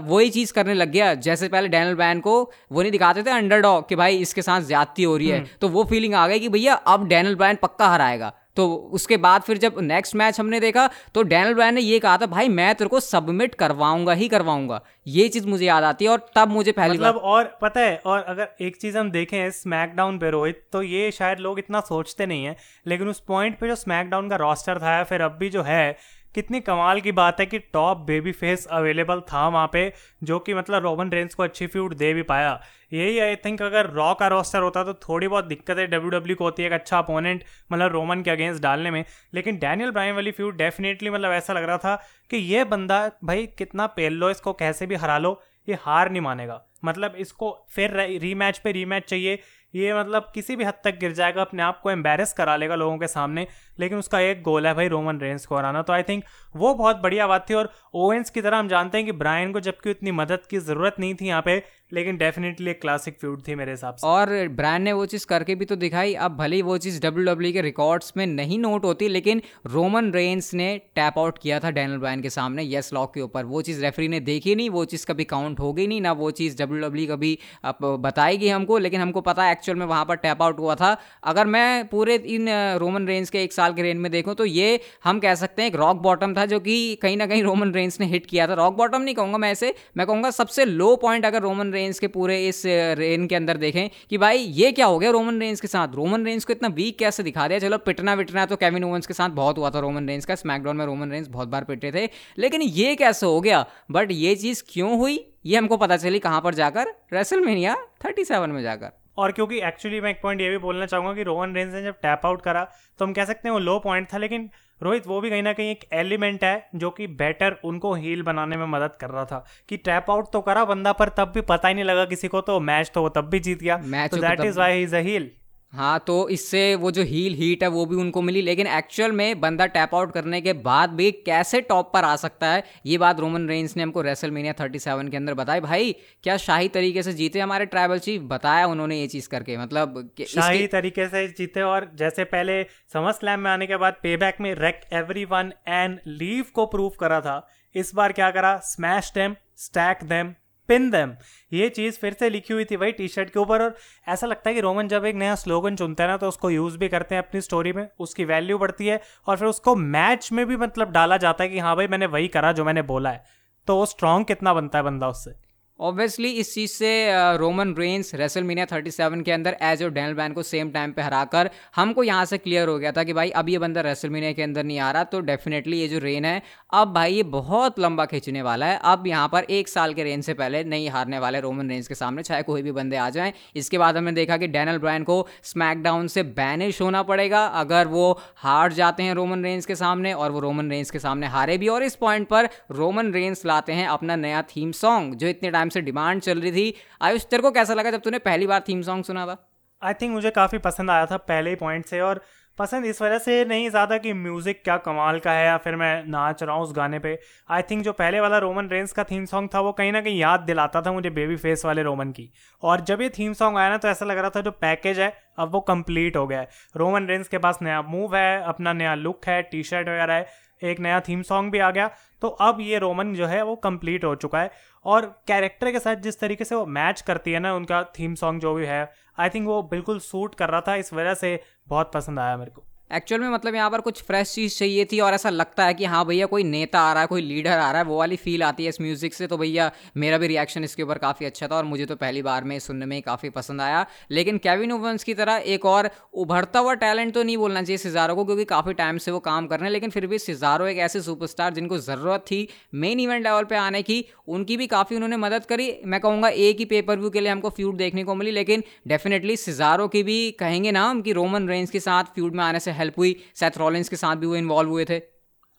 वही 0.08 0.30
चीज़ 0.30 0.54
करने 0.54 0.74
लग 0.74 0.92
गया 0.92 1.14
जैसे 1.22 1.48
पहले 1.48 1.68
डैनल 1.68 1.96
ब्रायन 1.96 2.20
को 2.20 2.42
वो 2.72 2.82
नहीं 2.82 2.92
दिखाते 2.92 3.24
थे 3.24 3.32
अंडर 3.32 3.62
कि 3.90 3.96
भाई 3.96 4.18
इसके 4.20 4.42
साथ 4.42 4.62
ज्यादती 4.68 5.04
हो 5.04 5.18
रही 5.18 5.30
है। 5.30 5.38
हम्म। 5.38 5.58
तो 5.62 5.68
वो 5.70 5.84
फीलिंग 5.84 6.14
आ 6.14 6.28
गई 6.28 6.40
कि 6.40 6.50
भैया 6.50 6.74
अब 6.74 7.08
डैनल 7.08 7.36
ब्रायन 7.36 7.58
पक्का 7.62 7.88
हराएगा। 7.88 8.34
तो 8.56 8.76
उसके 8.76 9.18
बाद 9.18 9.42
फिर 9.42 9.58
जब 9.58 9.76
नेक्स्ट 9.82 10.16
मैच 10.16 10.40
हमने 10.40 10.60
देखा 10.60 10.90
तो 11.14 11.24
डैनल 11.24 11.54
ब्रायन 11.54 11.76
ने 11.76 11.82
ये 11.82 12.00
कहा 12.00 12.18
था 12.18 12.26
भाई 12.26 12.50
मैं 12.50 12.76
तेरे 12.76 12.88
को 12.88 13.00
सबमिट 13.00 13.56
करवाऊँगा 13.56 14.14
ही 14.14 14.28
करवाऊँगा। 14.28 14.82
ये 15.08 15.28
चीज़ 15.30 15.48
मुझे 15.48 15.66
याद 15.66 15.84
आती 15.84 16.06
है 16.06 16.12
और 16.12 16.32
तब 16.36 16.48
मुझे 16.48 16.72
पहले 16.72 16.94
मतलब 16.94 17.16
और 17.16 17.58
पता 17.62 17.82
है 17.82 18.02
और 18.06 18.20
अगर 18.20 18.48
एक 18.62 18.76
चीज़ 18.76 18.98
हम 18.98 19.12
देखें 19.12 19.52
स्मैकडाउन 19.52 20.20
पे 20.20 20.30
रोहित 20.30 20.64
तो 20.72 20.82
ये 20.82 21.12
शायद 21.12 21.40
लोग 21.40 21.60
इतना 21.60 21.80
सोचते 21.80 22.26
नहीं 22.26 22.46
है 22.46 22.56
लेकिन 22.88 23.08
उस 23.08 23.20
पॉइंट 23.20 23.60
पे 23.60 23.68
जो 23.68 23.76
स्मैकडाउन 23.76 24.30
का 24.30 24.36
रोस्टर 24.36 24.78
था 24.78 25.04
फिर 25.04 25.22
अब 25.22 25.32
भी 25.32 25.50
जो 25.50 25.62
है 25.64 25.98
कितनी 26.36 26.60
कमाल 26.62 27.02
की 27.02 27.12
बात 27.12 27.40
है 27.40 27.46
कि 27.46 27.60
टॉप 27.74 27.98
बेबी 27.98 28.32
फेस 28.32 28.66
अवेलेबल 28.68 29.20
था 29.24 29.48
वहाँ 29.48 29.70
पे, 29.74 29.94
जो 30.24 30.40
कि 30.40 30.54
मतलब 30.54 30.84
रोमन 30.84 31.10
रेंस 31.10 31.36
को 31.36 31.44
अच्छी 31.44 31.68
फ्यूड 31.68 31.96
दे 31.96 32.14
भी 32.14 32.24
पाया। 32.24 32.60
यही 32.94 33.20
आई 33.20 33.36
थिंक 33.36 33.62
अगर 33.62 33.90
रॉ 33.90 34.14
का 34.14 34.28
रोस्टर 34.28 34.62
होता 34.62 34.84
तो 34.84 34.94
थोड़ी 35.02 35.28
बहुत 35.28 35.46
दिक्कतें 35.46 35.90
डब्ल्यू 35.90 36.10
डब्ल्यू 36.10 36.36
को 36.36 36.44
होती 36.44 36.64
है 36.64 36.68
एक 36.68 36.74
अच्छा 36.74 36.98
अपोनेंट 36.98 37.44
मतलब 37.72 37.92
रोमन 37.92 38.22
के 38.22 38.32
अगेंस्ट 38.32 38.64
डालने 38.64 38.92
में। 38.92 39.04
लेकिन 39.34 39.58
डैनियल 39.58 39.92
ब्राइन 39.92 40.16
वाली 40.16 40.32
फ्यूड 40.32 40.58
डेफिनेटली 40.58 41.10
मतलब 41.10 41.32
ऐसा 41.32 41.54
लग 41.54 41.64
रहा 41.64 41.78
था 41.78 41.96
कि 42.32 42.38
ये 42.38 42.64
बंदा 42.66 43.10
भाई 43.24 43.46
कितना 43.58 43.88
पेल 43.88 44.14
लो 44.14 44.30
इसको 44.30 44.54
कैसे 44.54 44.86
भी 44.86 44.96
हरा 44.96 45.18
लो, 45.18 45.42
ये 45.70 45.78
हार 45.82 46.12
नहीं 46.12 46.22
मानेगा। 46.22 46.62
मतलब 46.86 47.16
इसको 47.16 47.58
फिर 47.70 47.92
रीमैच 48.22 48.58
पे 48.58 48.72
रीमैच 48.72 49.04
चाहिए, 49.04 49.40
ये 49.74 49.94
मतलब 49.94 50.32
किसी 50.36 50.56
भी 50.56 50.64
हद 50.64 50.74
तक 50.84 50.98
गिर 51.00 51.12
जाएगा, 51.12 51.42
अपने 51.42 51.64
आप 51.64 51.80
को 51.82 51.92
एम्बेरस 51.92 52.34
करा 52.34 52.56
लेगा 52.56 52.76
लोगों 52.76 52.98
के 52.98 53.08
सामने। 53.08 53.46
लेकिन 53.82 53.98
उसका 53.98 54.20
एक 54.22 54.42
गोल 54.44 54.68
है 54.68 54.74
भाई 54.74 54.88
रोमन 54.88 55.20
रेंस 55.20 55.46
को 55.46 55.58
हराना। 55.58 55.82
तो 55.82 55.94
आई 55.94 56.04
थिंक 56.04 56.24
वो 56.56 56.74
बहुत 56.76 57.02
बढ़िया 57.04 57.28
बात 57.28 57.50
थी 57.50 57.54
और 57.54 57.72
ओवेंस 57.96 58.30
की 58.30 58.42
तरह 58.42 58.58
हम 58.58 58.68
जानते 58.68 58.98
हैं 58.98 59.06
कि 59.06 59.12
ब्रायन 59.14 59.52
को 59.52 59.60
जबकि 59.60 59.90
उतनी 59.90 60.12
मदद 60.14 60.46
की 60.50 60.58
ज़रूरत 60.60 60.96
नहीं 61.00 61.14
थी 61.16 61.28
यहाँ 61.28 61.42
पे, 61.42 61.62
लेकिन 61.94 62.18
डेफिनेटली 62.18 62.72
एक 62.72 62.80
क्लासिक 62.82 63.18
फ्यूड 63.20 63.42
थी 63.48 63.56
मेरे 63.56 63.72
हिसाब 63.72 63.96
से। 63.96 64.08
और 64.08 64.48
ब्रांड 64.50 64.84
ने 64.84 64.92
वो 64.94 65.06
चीज़ 65.06 65.26
करके 65.28 65.56
भी 65.56 65.66
तो 65.66 65.76
दिखाई। 65.76 66.14
अब 66.16 66.36
भले 66.38 66.56
ही 66.56 66.62
वो 66.62 66.78
चीज़ 66.78 67.02
डब्ल्यू 67.02 67.26
डब्ल्यू 67.26 67.52
के 67.54 67.62
रिकॉर्ड्स 67.62 68.14
में 68.18 68.26
नहीं 68.28 68.60
नोट 68.60 68.86
होती, 68.86 69.08
लेकिन 69.08 69.42
रोमन 69.68 70.12
रेंस 70.14 70.54
ने 70.54 70.70
टैप 70.96 71.18
आउट 71.20 71.38
किया 71.38 71.60
था 71.60 71.72
डैनल 71.72 71.98
ब्रायन 71.98 72.22
के 72.22 72.30
सामने। 72.30 72.64
यस 72.66 72.94
लॉक 72.94 73.14
के 73.14 73.22
ऊपर। 73.22 73.46
वो 73.46 73.62
चीज़ 73.62 73.82
रेफरी 73.82 74.08
ने 74.08 74.20
देखी 74.22 74.56
नहीं, 74.56 74.70
वो 74.70 74.86
चीज़ 74.86 75.06
कभी 75.08 75.24
काउंट 75.26 75.60
होगी 75.60 75.88
नहीं, 75.88 76.02
ना 76.02 76.12
वो 76.14 76.32
चीज़ 76.32 76.62
डब्ल्यू 76.62 76.82
डब्ल्यू 76.82 77.08
कभी 77.08 77.38
बताएगी 77.66 78.50
हमको, 78.50 78.78
लेकिन 78.78 79.02
हमको 79.02 79.22
पता 79.22 79.44
है 79.44 79.52
एक्चुअल 79.52 79.78
में 79.78 79.86
वहाँ 79.86 80.06
पर 80.06 80.16
टैप 80.18 80.42
आउट 80.42 80.60
हुआ 80.60 80.76
था। 80.76 80.96
अगर 81.24 81.46
मैं 81.48 81.88
पूरे 81.88 82.16
इन 82.16 82.50
रोमन 82.80 83.08
रेंस 83.08 83.30
के 83.30 83.44
एक 83.44 83.54
साल 83.54 83.71
के 83.72 83.82
रेंज 83.82 84.00
में 84.00 84.12
देखूँ 84.12 84.36
तो 84.36 84.46
ये 84.46 84.80
हम 85.04 85.20
कह 85.20 85.36
सकते 85.36 85.62
हैं 85.62 85.70
एक 85.70 85.76
रॉक 85.76 85.98
बॉटम 85.98 86.34
था 86.34 86.46
जो 86.46 86.60
कि 86.60 86.96
कहीं 86.96 87.18
ना 87.18 87.28
कहीं 87.28 87.44
रोमन 87.44 87.72
रेंस 87.72 88.00
ने 88.00 88.06
हिट 88.06 88.26
किया 88.26 88.48
था। 88.48 88.54
रॉक 88.54 88.78
बॉटम 88.78 89.02
नहीं 89.02 89.16
कहूँगा 89.16 89.38
मैं 89.38 89.52
ऐसे 89.52 89.74
मैं 89.98 90.08
कहूँगा 90.08 90.30
सबसे 90.32 90.66
लो 90.66 90.96
पॉइंट 90.96 91.26
अगर 91.26 91.42
रोमन 91.42 91.72
रेंस 91.74 92.00
के 92.00 92.08
पूरे 92.08 92.48
इस 92.48 92.64
रेन 92.66 93.28
के 93.28 93.36
अंदर 93.36 93.58
देखें 93.58 93.90
कि 94.10 94.18
भाई 94.18 94.38
ये 94.38 94.72
क्या 94.72 94.86
हो 94.86 95.00
गया 95.00 95.12
रोमन 95.12 95.40
रेंस 95.40 95.62
के 95.62 95.68
साथ? 95.68 95.88
रोमन 95.96 96.26
रेंस 96.26 96.46
को 96.46 96.54
इतना 96.54 96.68
वीक 96.68 96.98
कैसे 97.00 97.24
दिखा 97.24 97.48
दिया? 97.48 97.60
चलो, 97.60 97.78
पिटना 97.78 98.14
विटना 98.14 98.46
तो 98.46 98.56
केविन 98.56 98.84
ओवंस 98.84 99.08
के 99.08 99.14
साथ 99.14 99.30
बहुत 99.30 99.58
हुआ 99.58 99.70
था 99.70 99.80
रोमन 99.80 100.08
रेंस 100.08 100.26
का। 100.26 100.36
स्मैकडाउन 100.36 100.78
में 100.78 100.86
रोमन 100.86 101.12
रेंस 101.12 101.28
बहुत 101.28 101.48
बार 101.48 101.64
पिटे 101.64 101.92
थे। 101.92 102.10
लेकिन 102.38 102.62
ये 102.62 102.96
कैसे 102.96 103.26
हो 103.26 103.42
गया? 103.42 103.66
बट 103.92 104.12
ये 104.12 104.36
चीज़ 104.36 104.64
क्यों 104.70 104.98
हुई? 104.98 105.20
ये 105.46 105.58
हमको 105.58 105.78
पता 105.78 105.98
चली 105.98 106.20
कहाँ 106.20 106.42
पर 106.42 106.54
जाकर? 106.54 106.94
रेसलमेनिया 107.14 107.76
थर्टी 108.06 108.26
सेवन 108.26 108.50
में 108.50 108.62
जाकर। 108.64 109.01
और 109.18 109.32
क्योंकि 109.32 109.60
एक्चुअली 109.62 110.02
मैं 110.02 110.10
एक 110.10 110.22
पॉइंट 110.22 110.42
ये 110.42 110.50
भी 110.50 110.58
बोलना 110.58 110.86
चाहूँगा 110.86 111.14
कि 111.14 111.24
रोहन 111.24 111.56
रेंज 111.56 111.74
ने 111.74 111.84
जब 111.84 111.96
टैप 112.02 112.22
आउट 112.26 112.42
करा 112.42 112.64
तो 113.00 113.06
हम 113.06 113.14
कह 113.14 113.26
सकते 113.26 113.48
हैं 113.48 113.54
वो 113.54 113.60
लो 113.60 113.80
पॉइंट 113.80 114.08
था 114.14 114.18
लेकिन 114.18 114.50
रोहित 114.84 115.08
वो 115.08 115.20
भी 115.22 115.30
कहीं 115.30 115.44
ना 115.44 115.54
कहीं 115.54 115.72
एक 115.72 115.84
एलिमेंट 115.94 116.44
है 116.44 116.70
जो 116.76 116.90
कि 116.90 117.08
बेटर 117.08 117.56
उनको 117.64 117.94
हील 117.94 118.22
बनाने 118.24 118.58
में 118.58 118.66
मदद 118.66 118.96
कर 119.02 119.10
रहा 119.10 119.26
था। 119.26 119.46
कि 119.70 119.78
टैप 119.78 120.06
आउट 120.10 120.32
तो 120.34 120.42
करा 120.42 120.66
बंदा 120.66 120.92
पर 120.92 121.10
तब 121.10 121.32
भी 121.36 121.42
पता 121.42 121.68
ही 121.68 121.74
नहीं 121.74 121.86
लगा 121.86 122.06
किसी 122.06 122.28
को 122.28 122.42
तो 122.42 122.60
मैच 122.60 122.92
तो 122.96 123.02
वो 123.02 123.10
तब 123.10 123.30
भी 123.30 123.40
जीत 123.40 123.60
गया। 123.60 123.78
मैच 123.78 124.12
तो 124.12 124.18
that 124.18 124.42
is 124.42 124.60
why 124.60 124.84
is 124.84 124.96
a 124.96 125.00
heel 125.00 125.32
हाँ 125.74 126.00
तो 126.08 126.14
इससे 126.30 126.64
वो 126.76 126.90
जो 126.92 127.04
हील 127.04 127.34
हीट 127.34 127.62
है, 127.64 127.68
वो 127.70 127.86
भी 127.86 127.96
उनको 127.96 128.22
मिली। 128.22 128.42
लेकिन 128.42 128.68
एक्चुअल 128.68 129.12
में 129.12 129.40
बंदा 129.42 129.66
टैप 129.68 129.94
आउट 129.96 130.12
करने 130.14 130.42
के 130.42 130.54
बाद 130.56 130.90
भी 130.92 131.12
कैसे 131.26 131.62
टॉप 131.62 131.92
पर 131.94 132.04
आ 132.04 132.16
सकता 132.16 132.48
है, 132.48 132.64
ये 132.86 132.98
बात 132.98 133.20
रोमन 133.20 133.48
रेंस 133.50 133.76
ने 133.78 133.84
हमको 133.84 134.02
रेसल 134.02 134.32
मीनिया 134.32 134.54
थर्टी 134.60 134.80
सेवन 134.80 135.08
के 135.08 135.18
अंदर 135.18 135.34
बताई। 135.34 135.60
भाई, 135.60 135.96
क्या 136.24 136.38
शाही 136.38 136.68
तरीके 136.70 137.04
से 137.04 137.14
जीते 137.14 137.40
हमारे 137.40 137.66
ट्राइबल 137.68 138.00
चीफ 138.00 138.22
बताया 138.28 138.68
उन्होंने 138.68 139.00
ये 139.00 139.08
चीज़ 139.08 139.30
करके 139.30 139.58
मतलब 139.58 140.10
शाही 140.28 140.68
तरीके 140.68 141.08
से 141.08 141.28
जीते 141.30 141.62
और 141.62 141.92
जैसे 141.96 142.24
पहले 142.26 142.64
समर 142.94 143.12
स्लैम 143.12 143.40
में 143.40 143.52
आने 143.52 143.68
के 143.68 143.78
बाद 143.78 144.00
पे 144.04 144.18
बैक 144.18 144.42
में 144.42 144.54
wreck 144.56 144.82
every 144.94 145.26
one 145.26 145.54
and 145.68 146.00
leave 146.08 146.46
को 146.54 146.66
प्रूव 146.66 146.92
करा 147.00 147.22
था। 147.22 147.48
इस 147.76 147.94
बार 147.96 148.12
क्या 148.12 148.30
करा? 148.32 148.56
Smash 148.66 149.12
them 149.16 149.36
stack 149.58 150.04
them 150.04 150.34
pin 150.70 150.90
them 150.92 151.14
ये 151.54 151.70
चीज़ 151.70 151.98
फिर 152.00 152.14
से 152.14 152.30
लिखी 152.30 152.54
हुई 152.54 152.66
थी 152.66 152.78
भाई 152.78 152.92
टी 152.92 153.08
शर्ट 153.08 153.30
के 153.30 153.40
ऊपर 153.40 153.62
और 153.62 153.76
ऐसा 154.08 154.28
लगता 154.28 154.50
है 154.50 154.54
कि 154.56 154.62
रोमन 154.62 154.88
जब 154.88 155.06
एक 155.06 155.16
नया 155.16 155.36
स्लोगन 155.36 155.76
चुनते 155.76 156.04
हैं 156.04 156.10
ना 156.10 156.18
तो 156.18 156.28
उसको 156.28 156.50
यूज़ 156.50 156.78
भी 156.78 156.90
करते 156.90 157.16
हैं 157.16 157.22
अपनी 157.24 157.42
स्टोरी 157.42 157.74
में, 157.74 157.88
उसकी 158.00 158.26
वैल्यू 158.26 158.58
बढ़ती 158.58 158.88
है 158.88 159.02
और 159.28 159.38
फिर 159.38 159.48
उसको 159.48 159.76
मैच 159.76 160.32
में 160.32 160.46
भी 160.46 160.58
मतलब 160.58 160.92
डाला 160.92 161.18
जाता 161.18 161.44
है 161.44 161.50
कि 161.50 161.60
हाँ 161.60 161.76
भाई 161.76 161.88
मैंने 161.88 162.06
वही 162.06 162.28
करा 162.28 162.52
जो 162.52 162.66
मैंने 162.66 162.82
बोला 162.82 163.10
है। 163.10 163.24
तो 163.68 163.76
वो 163.76 163.86
स्ट्रांग 163.86 164.26
कितना 164.26 164.54
बनता 164.54 164.78
है 164.78 164.84
बंदा 164.84 165.08
उससे? 165.08 165.51
ऑब्वियसली 165.82 166.30
इस 166.32 166.54
चीज़ 166.54 166.72
से 166.72 166.90
Roman 167.38 167.74
Reigns 167.78 168.14
WrestleMania 168.44 168.66
thirty 168.66 168.92
seven 168.92 169.22
के 169.22 169.32
अंदर 169.32 169.56
एज 169.62 169.82
और 169.84 169.90
डैनल 169.92 170.14
बैन 170.14 170.34
को 170.34 170.44
सेम 170.44 170.70
टाइम 170.72 170.92
पे 170.92 171.02
हराकर 171.02 171.50
हमको 171.76 172.04
यहाँ 172.04 172.26
से 172.26 172.38
क्लियर 172.38 172.68
हो 172.68 172.78
गया 172.80 172.92
था 172.92 173.04
कि 173.04 173.14
भाई 173.14 173.30
अब 173.32 173.50
ये 173.50 173.58
बंदा 173.60 173.82
रेसल 173.82 174.10
मीनिया 174.10 174.32
के 174.32 174.44
अंदर 174.44 174.64
नहीं 174.64 174.80
आ 174.80 174.92
रहा 174.92 175.04
तो 175.06 175.20
डेफिनेटली 175.22 175.80
ये 175.80 175.88
जो 175.88 176.00
रेन 176.00 176.26
है, 176.26 176.42
अब 176.74 176.94
भाई 176.94 177.14
ये 177.14 177.24
बहुत 177.32 177.80
लंबा 177.80 178.06
खींचने 178.06 178.42
वाला 178.42 178.66
है। 178.66 178.80
अब 178.84 179.08
यहाँ 179.08 179.28
पर 179.28 179.44
एक 179.52 179.70
साल 179.70 179.94
के 179.94 180.04
रेन 180.04 180.22
से 180.22 180.34
पहले 180.34 180.64
नहीं 180.66 180.90
हारने 180.90 181.20
वाले 181.20 181.40
रोमन 181.40 181.70
रेंस 181.70 181.88
के 181.88 181.96
सामने, 181.96 182.24
चाहे 182.24 182.44
कोई 182.44 182.62
भी 182.62 182.72
बंदे 182.72 182.98
आ 182.98 183.10
जाएँ। 183.10 183.34
इसके 183.56 183.78
बाद 183.78 183.98
हमने 183.98 184.12
देखा 184.12 184.38
कि 184.38 184.48
डैनल 184.50 184.78
ब्रायन 184.78 185.04
को 185.04 185.28
स्मैकडाउन 185.44 186.08
से 186.08 186.24
बैनिश 186.24 186.82
होना 186.82 187.04
पड़ेगा, 187.04 187.46
अगर 187.46 187.88
वो 187.88 188.20
हार 188.38 188.74
जाते 188.74 189.04
हैं 189.04 189.14
रोमन 189.14 189.44
रेंस 189.44 189.66
के 189.66 189.76
सामने 189.76 190.14
और 190.14 190.32
वो 190.32 190.40
रोमन 190.40 190.70
रेंस 190.72 190.92
के 190.92 191.00
सामने 191.00 191.28
हारे 191.30 191.58
भी। 191.58 191.68
और 191.70 191.84
इस 191.84 191.96
पॉइंट 191.98 192.28
पर 192.28 192.50
रोमन 192.72 193.12
रेंस 193.14 193.46
लाते 193.46 193.74
हैं 193.74 193.88
अपना 193.88 194.16
नया 194.18 194.42
थीम 194.56 194.72
सॉन्ग 194.74 195.16
जो 195.16 195.28
इतने 195.28 195.52
टाइम 195.52 195.70
से 195.72 195.82
डिमांड 195.82 196.22
चल 196.22 196.42
रही 196.42 196.52
थी। 196.52 196.74
आयुष, 197.02 197.24
तेरे 197.24 197.42
को 197.42 197.52
कैसा 197.52 197.74
लगा 197.74 197.92
जब 197.92 198.02
तूने 198.02 198.20
पहली 198.22 198.48
बार 198.48 198.64
थीम 198.68 198.82
सॉन्ग 198.82 199.06
सुना 199.06 199.26
था? 199.26 199.38
आई 199.82 199.94
थिंक 199.94 200.12
मुझे 200.14 200.30
काफ़ी 200.32 200.58
पसंद 200.60 200.92
आया 200.92 201.06
था 201.06 201.18
पहले 201.20 201.50
ही 201.50 201.56
पॉइंट 201.58 201.86
से 201.86 202.00
और 202.02 202.22
पसंद 202.58 202.86
इस 202.86 203.02
वजह 203.02 203.18
से 203.18 203.44
नहीं 203.46 203.70
ज़्यादा 203.70 203.98
कि 203.98 204.12
म्यूज़िक 204.14 204.62
क्या 204.64 204.76
कमाल 204.78 205.20
का 205.20 205.32
है 205.32 205.46
या 205.46 205.58
फिर 205.58 205.76
मैं 205.76 206.04
नाच 206.06 206.42
रहा 206.44 206.56
हूँ 206.56 206.64
उस 206.64 206.74
गाने 206.76 207.00
पे। 207.00 207.18
आई 207.50 207.62
थिंक 207.62 207.84
जो 207.84 207.92
पहले 207.94 208.20
वाला 208.20 208.38
रोमन 208.38 208.68
रेंस 208.70 208.92
का 208.94 209.04
थीम 209.04 209.26
सॉन्ग 209.26 209.50
था 209.54 209.60
वो 209.60 209.72
कहीं 209.72 209.92
ना 209.92 210.02
कहीं 210.02 210.20
याद 210.20 210.40
दिलाता 210.40 210.82
था 210.82 210.92
मुझे 210.92 211.10
बेबी 211.10 211.36
फेस 211.38 211.66
वाले 211.66 211.84
रोमन 211.84 212.12
की। 212.12 212.30
और 212.64 212.82
जब 212.82 213.02
ये 213.02 213.10
थीम 213.10 213.34
सॉन्ग 213.34 213.58
आया 213.58 213.70
ना 213.70 213.78
तो 213.78 213.88
ऐसा 213.88 214.06
लग 214.06 214.18
रहा 214.18 214.30
था 214.30 214.42
जो 214.42 214.52
पैकेज 214.52 215.00
है, 215.00 215.14
अब 215.40 215.52
वो 215.52 215.60
कंप्लीट 215.62 216.18
हो 216.18 216.26
गया 216.28 216.40
है। 216.40 216.50
रोमन 216.76 217.08
रेंस 217.08 217.28
के 217.28 217.38
पास 217.38 217.60
नया 217.62 217.82
मूव 217.84 218.16
है, 218.16 218.44
अपना 218.44 218.74
नया 218.74 218.96
लुक 218.96 219.28
है 219.28 219.42
टी 219.44 219.64
शर्ट 219.64 219.90
वगैरह 219.90 220.14
है। 220.14 220.28
एक 220.64 220.80
नया 220.80 221.00
थीम 221.00 221.22
सॉन्ग 221.22 221.52
भी 221.52 221.60
आ 221.60 221.72
गया। 221.72 221.90
तो 222.22 222.28
अब 222.28 222.58
ये 222.62 222.78
रोमन 222.80 223.14
जो 223.14 223.26
है, 223.26 223.42
वो 223.44 223.56
कंप्लीट 223.56 224.06
हो 224.06 224.16
चुका 224.16 224.42
है। 224.42 224.52
और 224.86 225.06
कैरेक्टर 225.28 225.72
के 225.72 225.80
साथ 225.80 225.96
जिस 225.96 226.20
तरीके 226.20 226.44
से 226.44 226.56
वो 226.56 226.66
मैच 226.66 227.02
करती 227.02 227.32
है 227.32 227.40
ना, 227.40 227.54
उनका 227.54 227.84
थीम 228.00 228.16
सॉन्ग 228.16 228.42
जो 228.42 228.54
भी 228.54 228.66
है 228.66 228.92
आई 229.20 229.30
थिंक 229.30 229.48
वो 229.48 229.62
बिल्कुल 229.64 230.00
सूट 230.00 230.36
कर 230.36 230.50
रहा 230.50 230.62
था। 230.62 230.76
इस 230.76 230.94
वजह 230.94 231.14
से 231.14 231.40
बहुत 231.68 231.92
पसंद 231.94 232.20
आया 232.20 232.38
मेरे 232.38 232.52
को। 232.52 232.64
एक्चुअल 232.92 233.22
में 233.22 233.30
मतलब 233.30 233.56
यहाँ 233.56 233.70
पर 233.70 233.82
कुछ 233.82 234.02
फ्रेश 234.04 234.34
चीज़ 234.34 234.58
चाहिए 234.58 234.86
थी 234.86 235.00
और 235.00 235.14
ऐसा 235.14 235.30
लगता 235.30 235.66
है 235.66 235.74
कि 235.74 235.86
हाँ 235.86 236.06
भैया 236.06 236.26
कोई 236.26 236.44
नेता 236.44 236.80
आ 236.80 236.92
रहा 236.94 237.02
है, 237.02 237.08
कोई 237.08 237.22
लीडर 237.22 237.52
आ 237.52 237.72
रहा 237.72 237.82
है, 237.82 237.84
वो 237.84 237.98
वाली 237.98 238.16
फील 238.18 238.44
आती 238.44 238.64
है 238.64 238.70
इस 238.70 238.82
म्यूज़िक 238.82 239.14
से। 239.14 239.28
तो 239.28 239.38
भैया 239.38 239.72
मेरा 239.98 240.18
भी 240.18 240.28
रिएक्शन 240.28 240.64
इसके 240.64 240.84
ऊपर 240.84 240.98
काफ़ी 240.98 241.26
अच्छा 241.26 241.48
था 241.48 241.56
और 241.56 241.64
मुझे 241.66 241.86
तो 241.86 241.96
पहली 241.96 242.22
बार 242.22 242.44
में 242.44 242.58
सुनने 242.60 242.86
में 242.86 243.02
काफ़ी 243.02 243.30
पसंद 243.32 243.62
आया। 243.62 243.86
लेकिन 244.12 244.38
केविन 244.40 244.72
ओवंस 244.72 245.04
की 245.04 245.14
तरह 245.14 245.44
एक 245.48 245.66
और 245.66 245.90
उभरता 246.16 246.60
हुआ 246.60 246.74
टैलेंट 246.76 247.14
तो 247.14 247.24
नहीं 247.24 247.38
बोलना 247.38 247.62
चाहिए 247.62 247.78
सिजारो 247.80 248.16
को, 248.16 248.26
क्योंकि 248.26 248.46
काफ़ी 248.46 248.74
टाइम 248.74 248.98
से 248.98 249.12
वो 249.12 249.20
काम 249.22 249.48
कर 249.48 249.60
रहे 249.60 249.66
हैं। 249.66 249.72
लेकिन 249.72 249.90
फिर 249.90 250.08
भी 250.08 250.20
सिजारो 250.20 250.68
एक 250.68 250.78
ऐसे 250.80 251.02
सुपरस्टार 251.02 251.54
जिनको 251.54 251.78
ज़रूरत 251.80 252.26
थी 252.28 252.48
मेन 252.76 253.00
इवेंट 253.00 253.24
लेवल 253.24 253.44
पर 253.44 253.56
आने 253.58 253.82
की, 253.82 254.04
उनकी 254.30 254.58
भी 254.58 254.68
काफ़ी 254.68 254.96
उन्होंने 254.96 255.18
मदद 255.18 255.46
करी। 255.46 255.72
मैं 255.86 256.00
कहूँगा 256.02 256.30
एक 256.30 256.60
ही 256.60 256.66
पेपर 256.68 257.00
व्यू 257.00 257.10
के 257.10 257.20
लिए 257.20 257.32
हमको 257.32 257.50
फ्यूड 257.52 257.78
देखने 257.78 258.04
को 258.04 258.16
मिली, 258.16 258.32
लेकिन 258.32 258.64
डेफिनेटली 258.88 259.38
सिजारो 259.38 259.88
की 259.88 260.04
भी 260.04 260.20
कहेंगे 260.40 260.72
ना 260.72 260.84
हम 260.84 261.02
कि 261.02 261.14
रोमन 261.14 261.48
रेंज 261.50 261.70
के 261.70 261.80
साथ 261.82 262.14
फ्यूड 262.16 262.36
में 262.36 262.44
आने 262.44 262.60
से 262.60 262.72
हेल्प 262.82 262.98
हुई 262.98 263.16
सेथ 263.36 263.58
रॉलिंस 263.58 263.90
के 263.90 263.96
साथ 263.96 264.16
भी 264.16 264.28
वो 264.28 264.36
इन्वॉल्व 264.36 264.70
हुए 264.70 264.86
थे। 264.90 265.02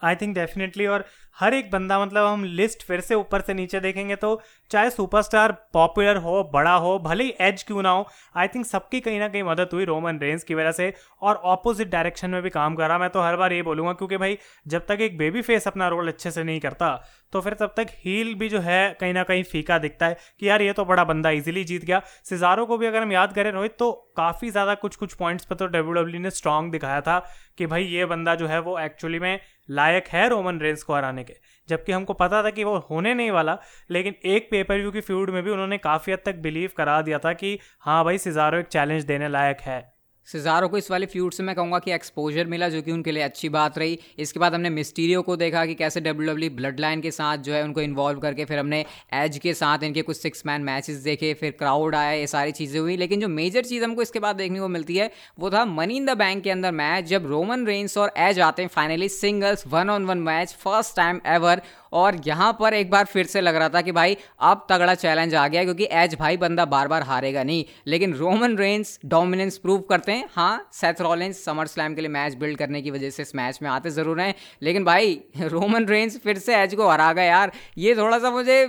आई 0.03 0.15
थिंक 0.15 0.35
डेफिनेटली 0.35 0.87
और 0.87 1.05
हर 1.37 1.55
एक 1.55 1.71
बंदा 1.71 1.99
मतलब 1.99 2.27
हम 2.27 2.45
लिस्ट 2.47 2.83
फिर 2.87 3.01
से 3.01 3.15
ऊपर 3.15 3.41
से 3.41 3.55
नीचे 3.55 3.81
देखेंगे 3.81 4.17
तो 4.17 4.41
चाहे 4.71 4.91
सुपरस्टार 4.91 5.53
पॉपुलर 5.73 6.17
हो, 6.17 6.43
बड़ा 6.53 6.75
हो, 6.75 6.99
भले 6.99 7.25
ही 7.25 7.35
एज 7.41 7.63
क्यों 7.63 7.83
ना 7.83 7.91
हो 7.91 8.07
आई 8.37 8.49
थिंक 8.49 8.67
सबकी 8.67 9.01
कहीं 9.01 9.19
ना 9.21 9.29
कहीं 9.29 9.43
मदद 9.43 9.71
हुई 9.73 9.85
रोमन 9.85 10.19
रेंस 10.19 10.45
की 10.45 10.55
वजह 10.55 10.73
से 10.73 10.93
और 11.23 11.37
ऑपोजिट 11.47 11.91
डायरेक्शन 11.91 12.31
में 12.31 12.43
भी 12.43 12.51
काम 12.51 12.75
करा। 12.75 12.99
मैं 12.99 13.09
तो 13.11 13.23
हर 13.23 13.37
बार 13.37 13.53
ये 13.53 13.63
बोलूँगा 13.63 13.93
क्योंकि 13.93 14.17
भाई, 14.17 14.39
जब 14.67 14.87
तक 14.87 15.01
एक 15.01 15.19
बेबी 15.19 15.43
फेस 15.43 15.67
अपना 15.69 15.89
रोल 15.89 16.09
अच्छे 16.09 16.31
से 16.31 16.45
नहीं 16.45 16.61
करता 16.61 16.95
तो 17.33 17.41
फिर 17.41 17.55
तब 17.55 17.73
तक 17.77 17.87
हील 17.99 18.35
भी 18.35 18.49
जो 18.49 18.59
है 18.61 18.97
कहीं 19.01 19.13
ना 19.15 19.23
कहीं 19.25 19.43
फीका 19.45 19.79
दिखता 19.79 20.07
है 20.07 20.17
कि 20.41 20.49
यार 20.49 20.63
ये 20.63 20.73
तो 20.73 20.85
बड़ा 20.85 21.05
बंदा 21.05 21.31
इजीली 21.31 21.63
जीत 21.65 21.85
गया। 21.85 22.01
सिजारो 22.25 22.67
को 22.67 22.79
भी 22.79 22.87
अगर 22.87 23.03
हम 23.03 23.13
याद 23.13 23.33
करें 23.33 23.51
रोहित 23.53 23.77
तो 23.79 23.91
काफ़ी 24.17 24.51
ज़्यादा 24.51 24.75
कुछ 24.77 24.97
कुछ 24.97 25.15
पॉइंट्स 25.15 25.45
पर 25.45 25.57
तो 25.57 25.67
डब्ल्यू 25.67 25.93
डब्ल्यू 25.93 26.21
ने 26.21 26.31
स्ट्रांग 26.31 26.71
दिखाया 26.73 27.01
था 27.01 27.19
कि 27.59 27.67
भाई 27.67 27.85
ये 27.85 28.05
बंदा 28.07 28.35
जो 28.35 28.47
है 28.47 28.59
वो 28.61 28.79
एक्चुअली 28.79 29.19
में 29.19 29.41
लायक 29.71 30.09
है 30.09 30.29
रोमन 30.29 30.59
रेंस 30.61 30.83
को 30.83 30.95
हराने 30.95 31.22
के। 31.23 31.37
जबकि 31.69 31.93
हमको 31.93 32.13
पता 32.13 32.43
था 32.43 32.51
कि 32.51 32.65
वो 32.65 32.79
होने 32.79 33.15
नहीं 33.15 33.31
वाला, 33.31 33.59
लेकिन 33.91 34.15
एक 34.25 34.49
पेपर 34.51 34.77
व्यू 34.77 34.91
की 34.91 35.01
फ्यूड 35.01 35.31
में 35.31 35.43
भी 35.43 35.51
उन्होंने 35.51 35.79
काफ़ी 35.79 36.13
हद 36.13 36.19
तक 36.25 36.35
बिलीव 36.35 36.71
करा 36.77 37.03
दिया 37.03 37.19
था 37.19 37.33
कि 37.33 37.59
हाँ 37.81 38.05
भाई 38.05 38.19
सिजारो 38.19 38.59
एक 38.59 38.67
चैलेंज 38.67 39.05
देने 39.05 39.29
लायक 39.29 39.61
है। 39.61 40.02
सिजारो 40.29 40.69
को 40.69 40.79
इस 40.79 40.91
वाले 40.91 41.07
फ्यूड 41.07 41.33
से 41.33 41.43
मैं 41.43 41.55
कहूँगा 41.57 41.79
कि 41.79 41.93
एक्सपोजर 41.93 42.47
मिला 42.47 42.69
जो 42.69 42.81
कि 42.83 42.93
उनके 42.93 43.13
लिए 43.13 43.23
अच्छी 43.23 43.49
बात 43.49 43.79
रही। 43.79 43.99
इसके 44.19 44.41
बाद 44.41 44.55
हमने 44.55 44.71
मिस्टीरियो 44.71 45.23
को 45.23 45.37
देखा 45.37 45.65
कि 45.67 45.75
कैसे 45.75 46.01
डब्ल्यू 46.01 46.31
डब्ल्यू 46.31 46.51
ब्लड 46.51 46.81
लाइन 46.81 47.01
के 47.01 47.11
साथ 47.11 47.39
जो 47.39 47.53
है 47.55 47.63
उनको 47.65 47.81
इन्वॉल्व 47.81 48.21
करके 48.21 48.45
फिर 48.45 48.59
हमने 48.59 48.85
एज 49.15 49.39
के 49.39 49.55
साथ 49.55 49.83
इनके 49.83 50.03
कुछ 50.03 50.17
सिक्स 50.17 50.43
मैन 50.47 50.63
मैचेस 50.63 50.97
देखे, 50.99 51.33
फिर 51.35 51.51
क्राउड 51.53 51.95
आया, 51.95 52.13
ये 52.13 52.27
सारी 52.27 52.53
चीज़ें 52.53 52.81
हुई। 52.81 52.97
लेकिन 52.97 53.21
जो 53.21 53.29
मेजर 53.29 53.65
चीज़ 53.65 53.85
हमको 53.85 54.03
इसके 54.03 54.19
बाद 54.19 54.37
देखने 54.37 54.61
को 54.61 54.69
मिलती 54.69 54.97
है, 54.97 55.11
वो 55.39 55.51
था 55.51 55.65
मनी 55.65 55.97
इन 55.97 56.07
द 56.07 56.17
बैंक 56.19 56.43
के 56.45 56.51
अंदर 56.51 56.73
मैच 56.73 57.05
जब 57.07 57.27
रोमन 57.27 57.67
रेंस 57.67 57.99
और 57.99 58.13
एज 58.19 58.41
आते 58.41 58.63
हैं 58.63 58.69
finally 58.69 59.09
singles 59.11 59.67
one 59.67 59.91
on 59.91 60.07
one 60.07 60.19
match 60.21 60.57
first 60.61 60.97
time 60.97 61.21
ever 61.27 61.63
और 61.93 62.21
यहाँ 62.27 62.53
पर 62.61 62.75
एक 62.75 62.91
बार 62.91 63.05
फिर 63.05 63.27
से 63.27 63.41
लग 63.41 63.57
रहा 63.57 63.69
था 63.69 63.81
कि 63.81 63.93
भाई, 63.93 64.17
अब 64.41 64.67
तगड़ा 64.71 64.95
चैलेंज 64.95 65.35
आ 65.35 65.47
गया 65.49 65.65
क्योंकि 65.65 65.89
एज 65.93 66.15
भाई 66.15 66.37
बंदा 66.37 66.65
बार 66.67 66.89
बार 66.89 67.03
हारेगा 67.03 67.43
नहीं। 67.43 67.65
लेकिन 67.87 68.15
रोमन 68.15 68.57
रेंस 68.57 68.99
डोमिनेंस 69.07 69.59
प्रूव 69.59 69.81
करते 69.91 70.13
हैं। 70.13 70.29
हाँ 70.35 70.69
सेथ 70.73 71.01
रॉलेंस 71.01 71.45
समर 71.45 71.67
स्लैम 71.67 71.95
के 71.95 72.01
लिए 72.01 72.11
मैच 72.11 72.35
बिल्ड 72.35 72.59
करने 72.59 72.83
की 72.83 72.91
वजह 72.91 73.11
से 73.11 73.23
इस 73.23 73.35
मैच 73.37 73.59
में 73.63 73.69
आते 73.71 73.91
ज़रूर 73.91 74.21
हैं। 74.21 74.35
लेकिन 74.63 74.85
भाई 74.85 75.21
रोमन 75.43 75.87
रेंस 75.87 76.19
फिर 76.19 76.39
से 76.39 76.57
एज 76.57 76.75
को 76.75 76.89
हरा 76.89 77.13
गया 77.13 77.25
यार। 77.25 77.53
ये 77.79 77.95
थोड़ा 77.97 78.19
सा 78.19 78.31
मुझे 78.31 78.63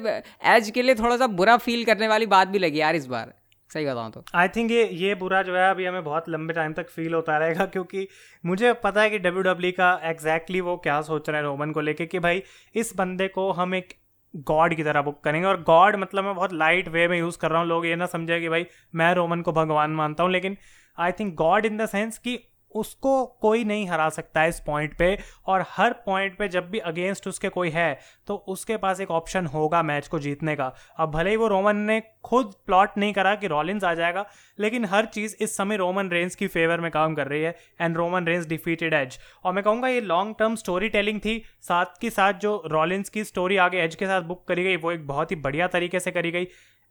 एज 0.48 0.70
के 0.70 0.82
लिए 0.82 0.96
थोड़ा 0.96 1.18
सा 1.18 1.28
बुरा 1.30 1.58
फील 1.58 1.86
करने 1.86 2.08
वाली 2.08 2.26
बात 2.28 2.48
भी 2.48 2.60
लगी 2.60 2.80
यार 2.80 2.96
इस 2.96 3.06
बार। 3.06 3.34
सही 3.74 3.86
बताऊँ 3.86 4.12
तो। 4.12 4.24
आई 4.36 4.48
थिंक 4.48 4.72
ये 4.72 4.84
ये 4.96 5.16
बुरा 5.16 5.42
जो 5.44 5.56
है, 5.56 5.70
अभी 5.70 5.86
हमें 5.86 6.04
बहुत 6.04 6.30
लंबे 6.30 6.54
टाइम 6.54 6.74
तक 6.74 6.90
फील 6.90 7.14
होता 7.14 7.38
रहेगा, 7.38 7.66
क्योंकि 7.68 8.08
मुझे 8.44 8.74
पता 8.84 9.02
है 9.02 9.10
कि 9.10 9.20
डब्ल्यू 9.20 9.44
डब्ल्यू 9.44 9.72
का 9.72 9.92
एग्जैक्टली 10.06 10.62
वो 10.62 10.78
क्या 10.78 11.02
सोच 11.02 11.30
रहे 11.30 11.38
हैं 11.38 11.46
रोमन 11.46 11.72
को 11.72 11.82
लेके 11.82 12.06
कि 12.06 12.20
भाई, 12.20 12.44
इस 12.76 12.94
बंदे 12.98 13.28
को 13.30 13.52
हम 13.52 13.76
एक 13.76 13.94
गॉड 14.34 14.74
की 14.76 14.84
तरह 14.84 15.02
बुक 15.02 15.20
करेंगे। 15.24 15.48
और 15.48 15.62
गॉड 15.64 15.96
मतलब 15.96 16.24
मैं 16.24 16.36
बहुत 16.36 16.54
लाइट 16.54 16.88
वे 16.90 17.08
में 17.08 17.18
यूज़ 17.20 17.38
कर 17.38 17.52
रहा 17.52 17.60
हूँ, 17.60 17.68
लोग 17.68 17.86
ये 17.86 17.96
ना 17.96 18.06
समझे 18.08 18.40
कि 18.40 18.50
भाई, 18.50 18.66
मैं 18.96 19.14
रोमन 19.16 19.42
को 19.42 19.52
भगवान 19.54 19.92
मानता 19.92 20.24
हूँ, 20.24 20.32
लेकिन 20.32 20.58
I 20.98 21.12
think 21.12 21.34
God 21.36 21.66
in 21.66 21.78
the 21.78 21.86
sense 21.86 22.18
कि 22.18 22.40
उसको 22.76 23.26
कोई 23.42 23.64
नहीं 23.64 23.88
हरा 23.88 24.08
सकता 24.10 24.42
है 24.42 24.50
इस 24.50 24.60
पॉइंट 24.60 24.98
पे। 24.98 25.18
और 25.48 25.66
हर 25.70 25.94
पॉइंट 26.06 26.38
पे 26.38 26.48
जब 26.48 26.70
भी 26.70 26.80
अगेंस्ट 26.82 27.28
उसके 27.28 27.50
कोई 27.50 27.70
है 27.70 27.98
तो 28.28 28.36
उसके 28.48 28.78
पास 28.78 29.00
एक 29.02 29.12
ऑप्शन 29.12 29.46
होगा 29.46 29.82
मैच 29.84 30.08
को 30.08 30.20
जीतने 30.20 30.56
का। 30.56 30.74
अब 30.98 31.12
भले 31.12 31.30
ही 31.30 31.36
वो 31.36 31.48
रोमन 31.48 31.78
ने 31.78 32.02
खुद 32.24 32.54
प्लॉट 32.66 32.98
नहीं 32.98 33.14
करा 33.14 33.36
कि 33.36 33.48
रॉलिंस 33.48 33.84
आ 33.84 33.94
जाएगा, 33.94 34.26
लेकिन 34.60 34.86
हर 34.86 35.06
चीज़ 35.06 35.36
इस 35.42 35.56
समय 35.58 35.78
रोमन 35.78 36.10
रेंज 36.10 36.36
की 36.36 36.48
फेवर 36.48 36.82
में 36.82 36.90
काम 36.92 37.16
कर 37.16 37.28
रही 37.28 37.42
है 37.42 37.56
and 37.82 37.98
Roman 37.98 38.26
Reigns 38.26 38.48
defeated 38.48 38.94
Edge 38.94 39.20
और 39.44 39.54
मैं 39.54 39.64
कहूँगा 39.64 39.88
ये 39.88 40.02
लॉन्ग 40.02 40.36
टर्म 40.40 40.56
स्टोरी 40.56 40.90
टेलिंग 40.90 41.20
थी, 41.20 41.42
साथ 41.62 42.00
के 42.02 42.10
साथ 42.10 42.34
जो 42.36 42.62
रॉलिंस 42.68 43.10
की 43.10 43.24
स्टोरी 43.24 43.58
आगे 43.58 43.82
एज 43.82 43.96
के 43.96 44.06
साथ 44.06 44.22
बुक 44.24 44.48
करी 44.48 44.64
गई, 44.64 44.76
वो 44.78 44.92
एक 44.92 45.08
बहुत 45.08 45.32
ही 45.32 45.36
बढ़िया 45.38 45.68
तरीके 45.70 46.00
से 46.00 46.12
करी 46.12 46.32
गई। 46.32 46.48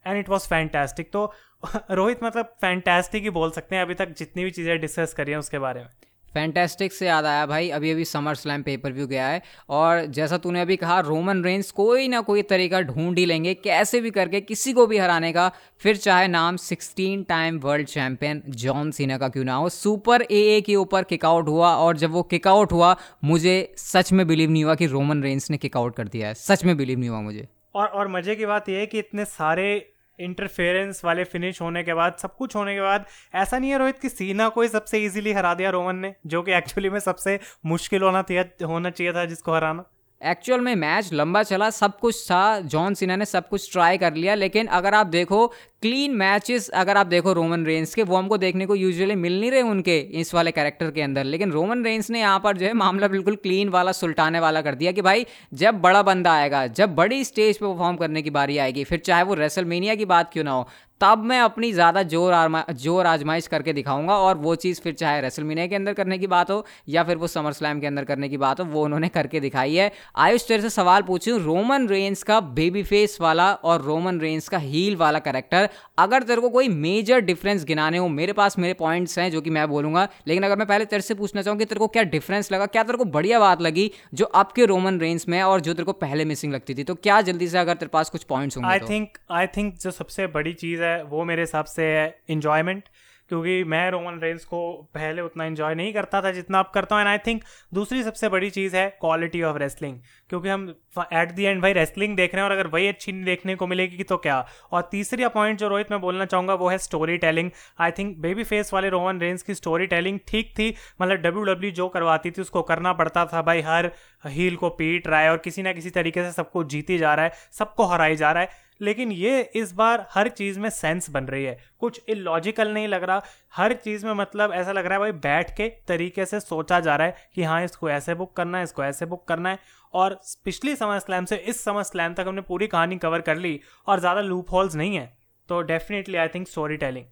एंड 0.06 0.18
इट 0.18 0.28
वॉज़ 0.28 0.42
फैंटेस्टिक 0.42 1.12
तो 1.12 1.32
रोहित 1.90 2.24
मतलब 2.24 2.44
फैंटेस्टिक 2.60 3.22
ही 3.22 3.30
बोल 3.30 3.50
सकते 3.50 3.76
हैं 3.76 3.82
अभी 3.82 3.94
तक 3.94 4.14
जितनी 4.18 4.44
भी 4.44 4.50
चीज़ें 4.50 4.80
डिस्कस 4.80 5.14
करी 5.14 5.32
हैं 5.32 5.38
उसके 5.38 5.58
बारे 5.58 5.80
में। 5.80 5.88
फैंटेस्टिक 6.34 6.92
से 6.92 7.06
याद 7.06 7.24
आया 7.24 7.46
भाई 7.46 7.70
अभी 7.70 7.90
अभी 7.90 8.04
समर 8.04 8.34
स्लैम 8.34 8.62
पेपर 8.62 8.92
व्यू 8.92 9.06
गया 9.06 9.26
है 9.26 9.42
और 9.68 10.06
जैसा 10.06 10.38
तूने 10.38 10.60
अभी 10.60 10.76
कहा 10.76 11.00
रोमन 11.00 11.44
रेंस 11.44 11.70
कोई 11.70 12.08
ना 12.08 12.20
कोई 12.20 12.42
तरीका 12.42 12.80
ढूंढ 12.80 13.18
ही 13.18 13.26
लेंगे 13.26 13.54
कैसे 13.54 14.00
भी 14.00 14.10
करके 14.10 14.40
किसी 14.40 14.72
को 14.72 14.86
भी 14.86 14.98
हराने 14.98 15.32
का 15.32 15.50
फिर 15.78 15.96
चाहे 15.96 16.28
नाम 16.28 16.56
16 16.56 17.28
time 17.28 17.58
world 17.58 17.86
champion 17.86 18.42
John 18.48 18.90
Cena 18.90 19.18
का 19.18 19.28
क्यों 19.28 19.44
ना 19.44 19.54
हो 19.54 19.68
सुपर 19.68 20.22
ए 20.22 20.42
ए 20.56 20.60
के 20.60 20.76
ऊपर 20.76 21.02
किकआउट 21.02 21.48
हुआ 21.48 21.74
और 21.74 21.96
जब 21.96 22.10
वो 22.10 22.22
किकआउट 22.22 22.72
हुआ 22.72 22.96
मुझे 23.24 23.74
सच 23.76 24.12
में 24.12 24.26
बिलीव 24.26 24.50
नहीं 24.50 24.64
हुआ 24.64 24.74
कि 24.74 24.86
रोमन 24.86 25.22
रेंस 25.22 25.50
ने 25.50 25.56
किकआउट 25.56 25.96
कर 25.96 26.08
दिया 26.08 26.28
है 26.28 26.34
सच 26.34 26.64
में 26.64 26.76
बिलीव 26.76 26.98
नहीं 26.98 27.10
हुआ 27.10 27.20
मुझे। 27.20 27.48
और 27.74 27.86
और 27.86 28.08
मज़े 28.08 28.36
की 28.36 28.46
बात 28.46 28.68
यह 28.68 28.78
है 28.78 28.86
कि 28.86 28.98
इतने 28.98 29.24
सारे 29.24 29.91
इंटरफेरेंस 30.20 31.04
वाले 31.04 31.24
फिनिश 31.24 31.60
होने 31.60 31.82
के 31.82 31.94
बाद, 31.94 32.16
सब 32.18 32.36
कुछ 32.36 32.56
होने 32.56 32.74
के 32.74 32.80
बाद, 32.80 33.06
ऐसा 33.34 33.58
नहीं 33.58 33.70
है 33.70 33.78
रोहित 33.78 33.98
कि 33.98 34.08
सीना 34.08 34.48
को 34.48 34.62
ही 34.62 34.68
सबसे 34.68 34.98
इजीली 34.98 35.32
हरा 35.32 35.54
दिया 35.54 35.70
रोमन 35.70 35.96
ने, 35.96 36.14
जो 36.26 36.42
कि 36.42 36.52
एक्चुअली 36.52 36.90
में 36.90 37.00
सबसे 37.00 37.40
मुश्किल 37.66 38.02
होना 38.02 38.24
होना 38.66 38.90
चाहिए 38.90 39.12
था 39.12 39.24
जिसको 39.24 39.54
हराना। 39.54 39.84
एक्चुअल 40.22 40.60
में 40.60 40.74
मैच 40.74 41.12
लंबा 41.12 41.42
चला, 41.42 41.70
सब 41.70 41.98
कुछ 41.98 42.30
था, 42.30 42.60
जॉन 42.60 42.94
सीना 42.94 43.16
ने 43.16 43.24
सब 43.24 43.48
कुछ 43.48 43.72
ट्राई 43.72 43.98
कर 43.98 44.14
लिया, 44.14 44.34
लेकिन 44.34 44.66
अगर 44.66 44.94
आप 44.94 45.06
देखो 45.06 45.52
क्लीन 45.82 46.12
मैचेस, 46.14 46.68
अगर 46.70 46.96
आप 46.96 47.06
देखो 47.06 47.32
रोमन 47.32 47.64
रेंस 47.66 47.94
के, 47.94 48.02
वो 48.02 48.16
हमको 48.16 48.36
देखने 48.38 48.66
को 48.66 48.74
यूजुअली 48.74 49.14
मिल 49.14 49.40
नहीं 49.40 49.50
रहे 49.50 49.62
उनके, 49.62 49.98
इस 50.20 50.32
वाले 50.34 50.50
कैरेक्टर 50.50 50.90
के 50.90 51.02
अंदर। 51.02 51.24
लेकिन 51.24 51.52
रोमन 51.52 51.82
रेंस 51.84 52.10
ने 52.10 52.20
यहाँ 52.20 52.38
पर 52.40 52.56
जो 52.56 52.66
है 52.66 52.72
मामला 52.74 53.08
बिल्कुल 53.08 53.36
क्लीन 53.36 53.68
वाला, 53.68 53.92
सुल्टाने 53.92 54.40
वाला 54.40 54.62
कर 54.62 54.74
दिया 54.74 54.92
कि 54.92 55.02
भाई, 55.02 55.26
जब 55.54 55.80
बड़ा 55.80 56.02
बंदा 56.02 56.32
आएगा, 56.34 56.66
जब 56.68 56.94
बड़ी 56.94 57.22
स्टेज 57.24 57.58
पे 57.58 57.66
परफॉर्म 57.66 57.96
करने 57.96 58.22
की 58.22 58.30
बारी 58.30 58.58
आएगी, 58.58 58.84
फिर 58.84 58.98
चाहे 59.00 59.22
वो 59.22 59.34
रेसलमेनिया 59.34 59.94
की 59.94 60.04
बात 60.06 60.32
क्यों 60.32 60.44
ना 60.44 60.50
हो, 60.50 60.68
तब 61.00 61.22
मैं 61.24 61.38
अपनी 61.40 61.70
ज़्यादा 61.72 62.02
ज़ोर 62.02 62.32
आरमा, 62.32 62.64
ज़ोर 62.72 63.06
आजमाइश 63.06 63.46
करके 63.46 63.72
दिखाऊँगा 63.72 64.16
और 64.16 64.36
वो 64.36 64.54
चीज़ 64.54 64.80
फिर 64.80 64.92
चाहे 64.92 65.20
रेसलमीनिया 65.20 65.66
के 65.66 65.74
अंदर 65.74 65.92
करने 65.92 66.18
की 66.18 66.26
बात 66.26 66.50
हो, 66.50 66.64
या 66.88 67.02
फिर 67.04 67.16
वो 67.16 67.26
समर 67.26 67.52
स्लैम 67.52 67.80
के 67.80 67.86
अंदर 67.86 68.04
करने 68.04 68.28
की 68.28 68.36
बात 68.36 68.60
हो, 68.60 68.64
वो 68.64 68.84
उन्होंने 68.84 69.08
करके 69.08 69.40
दिखाई 69.40 69.74
है। 69.74 69.90
आयुष, 70.16 70.46
तेरे 70.48 70.62
से 70.62 70.70
सवाल 70.70 71.02
पूछूँ 71.02 71.38
रोमन 71.40 71.88
रेंस 71.88 72.22
का 72.22 72.38
बेबी 72.52 72.82
फेस 72.82 73.18
वाला 73.20 73.52
और 73.54 73.82
रोमन 73.82 74.20
रेंस 74.20 74.48
का 74.48 74.58
हील 74.58 74.96
वाला 74.96 75.18
करेक्टर 75.20 75.68
अगर 75.98 76.22
तेरे 76.22 76.40
को 76.40 76.50
कोई 76.50 76.68
मेजर 76.78 77.20
डिफरेंस 77.22 77.64
गिनाने 77.64 77.98
हो 77.98 78.08
मेरे 78.10 78.32
पास 78.32 78.58
मेरे 78.58 78.74
पॉइंट्स 78.74 79.18
हैं 79.18 79.30
जो 79.30 79.40
कि 79.40 79.50
मैं 79.50 79.68
बोलूँगा 79.68 80.08
लेकिन 80.28 80.42
अगर 80.42 80.56
मैं 80.56 80.66
पहले 80.66 80.84
तेरे 80.84 81.02
से 81.02 81.14
पूछना 81.14 81.42
चाहूँ 81.42 81.58
कि 81.58 81.64
तेरे 81.64 81.78
को 81.78 81.88
क्या 81.88 82.02
डिफरेंस 82.12 82.52
लगा 82.52 82.66
क्या 82.68 82.82
तेरे 82.82 82.98
को 82.98 83.04
बढ़िया 83.12 83.40
बात 83.40 83.62
लगी 83.62 83.90
जो 84.14 84.24
आपके 84.34 84.62
के 84.62 84.66
रोमन 84.66 84.98
रेंज 85.00 85.24
में 85.28 85.40
और 85.42 85.60
जो 85.60 85.74
तेरे 85.74 85.84
को 85.84 85.92
पहले 85.98 86.24
मिसिंग 86.24 86.52
लगती 86.52 86.74
थी 86.74 86.84
तो 86.84 86.94
क्या 87.00 87.20
जल्दी 87.20 87.48
से 87.48 87.58
अगर 87.58 87.74
तेरे 87.74 87.90
पास 87.92 88.10
कुछ 88.10 88.24
पॉइंट्स 88.24 88.56
होंगे 88.56 88.70
आई 88.70 88.78
थिंक 88.88 89.18
आई 89.30 89.46
थिंक 89.46 89.74
जो 89.78 89.90
सबसे 89.90 90.26
बड़ी 90.34 90.52
चीज़ 90.54 90.82
है 90.82 91.02
वो 91.04 91.24
मेरे 91.24 91.42
हिसाब 91.42 91.64
से 91.66 91.86
है 91.86 92.06
इंजॉयमेंट 92.28 92.88
क्योंकि 93.32 93.64
मैं 93.64 93.90
रोमन 93.90 94.20
रेंस 94.20 94.44
को 94.44 94.90
पहले 94.94 95.22
उतना 95.22 95.44
इन्जॉय 95.44 95.74
नहीं 95.74 95.92
करता 95.94 96.22
था 96.22 96.30
जितना 96.30 96.58
अब 96.58 96.70
करता 96.74 96.96
हूँ 96.96 97.02
एंड 97.02 97.08
आई 97.08 97.18
थिंक 97.18 97.42
दूसरी 97.74 98.02
सबसे 98.02 98.28
बड़ी 98.28 98.50
चीज़ 98.50 98.76
है 98.76 98.98
क्वालिटी 99.00 99.42
ऑफ़ 99.42 99.56
रेसलिंग 99.58 99.98
क्योंकि 100.28 100.48
हम 100.48 100.74
एट 101.12 101.30
दी 101.30 101.44
एंड 101.44 101.62
भाई 101.62 101.72
रेसलिंग 101.72 102.16
देख 102.16 102.34
रहे 102.34 102.44
हैं 102.44 102.50
और 102.50 102.56
अगर 102.58 102.66
वही 102.66 102.88
अच्छी 102.88 103.12
नहीं 103.12 103.24
देखने 103.24 103.54
को 103.54 103.66
मिलेगी 103.66 104.02
तो 104.02 104.16
क्या? 104.16 104.46
और 104.72 104.88
तीसरी 104.92 105.28
पॉइंट 105.28 105.58
जो 105.58 105.68
रोहित 105.68 105.90
मैं 105.90 106.00
बोलना 106.00 106.24
चाहूँगा 106.24 106.54
वो 106.54 106.68
है 106.68 106.78
storytelling 107.18 107.50
I 107.80 107.90
think 107.90 108.16
baby 108.18 108.44
face 108.44 108.72
वाले 108.72 108.88
रोमन 108.88 109.20
रेंस 109.20 109.42
की 109.42 109.54
स्टोरी 109.54 109.86
टेलिंग 109.86 110.18
ठीक 110.28 110.50
थी 110.50 110.74
मतलब 111.02 111.16
डब्ल्यू 111.16 111.44
डब्ल्यू 111.44 111.70
जो 111.70 111.88
करवाती 111.88 112.30
थी 112.30 112.40
उसको 112.40 112.62
करना 112.62 112.92
पड़ता 112.92 113.24
था 113.26 113.42
भाई, 113.42 113.60
हर 113.60 113.90
हील 114.26 114.56
को 114.56 114.68
पीट 114.70 115.08
रहा 115.08 115.20
है 115.20 115.30
और 115.30 115.38
किसी 115.38 115.62
ना 115.62 115.72
किसी 115.72 115.90
तरीके 115.90 116.22
से 116.22 116.32
सबको 116.32 116.64
जीती 116.64 116.98
जा 116.98 117.14
रहा 117.14 117.24
है, 117.24 117.32
सबको 117.52 117.84
हराई 117.84 118.16
जा 118.16 118.32
रहा 118.32 118.42
है। 118.42 118.48
लेकिन 118.80 119.12
ये 119.12 119.40
इस 119.56 119.72
बार 119.72 120.06
हर 120.10 120.28
चीज़ 120.30 120.58
में 120.60 120.68
सेंस 120.70 121.10
बन 121.10 121.24
रही 121.24 121.44
है। 121.44 121.56
कुछ 121.80 122.00
इलॉजिकल 122.08 122.68
नहीं 122.68 122.88
लग 122.88 123.04
रहा। 123.04 123.22
हर 123.54 123.72
चीज़ 123.74 124.06
में 124.06 124.12
मतलब 124.14 124.52
ऐसा 124.52 124.72
लग 124.72 124.86
रहा 124.86 124.94
है 124.94 125.00
भाई 125.00 125.12
बैठ 125.20 125.50
के 125.56 125.68
तरीके 125.88 126.26
से 126.26 126.40
सोचा 126.40 126.80
जा 126.80 126.96
रहा 126.96 127.06
है 127.06 127.30
कि 127.34 127.42
हाँ 127.42 127.62
इसको 127.64 127.90
ऐसे 127.90 128.14
बुक 128.14 128.32
करना 128.36 128.58
है, 128.58 128.64
इसको 128.64 128.84
ऐसे 128.84 129.06
बुक 129.06 129.26
करना 129.28 129.50
है। 129.50 129.58
और 129.94 130.20
पिछली 130.44 130.76
समर 130.76 130.98
स्लैम 130.98 131.24
से 131.24 131.36
इस 131.36 131.64
समर 131.64 131.82
स्लैम 131.82 132.14
तक 132.14 132.24
हमने 132.28 132.40
पूरी 132.42 132.66
कहानी 132.66 132.98
कवर 132.98 133.20
कर 133.20 133.36
ली 133.36 133.58
और 133.86 134.00
ज़्यादा 134.00 134.20
लूप 134.20 134.52
होल्स 134.52 134.74
नहीं 134.74 134.96
है। 134.96 135.12
तो 135.48 135.60
definitely 135.62 136.16
I 136.16 136.28
think 136.28 136.48
storytelling 136.76 137.06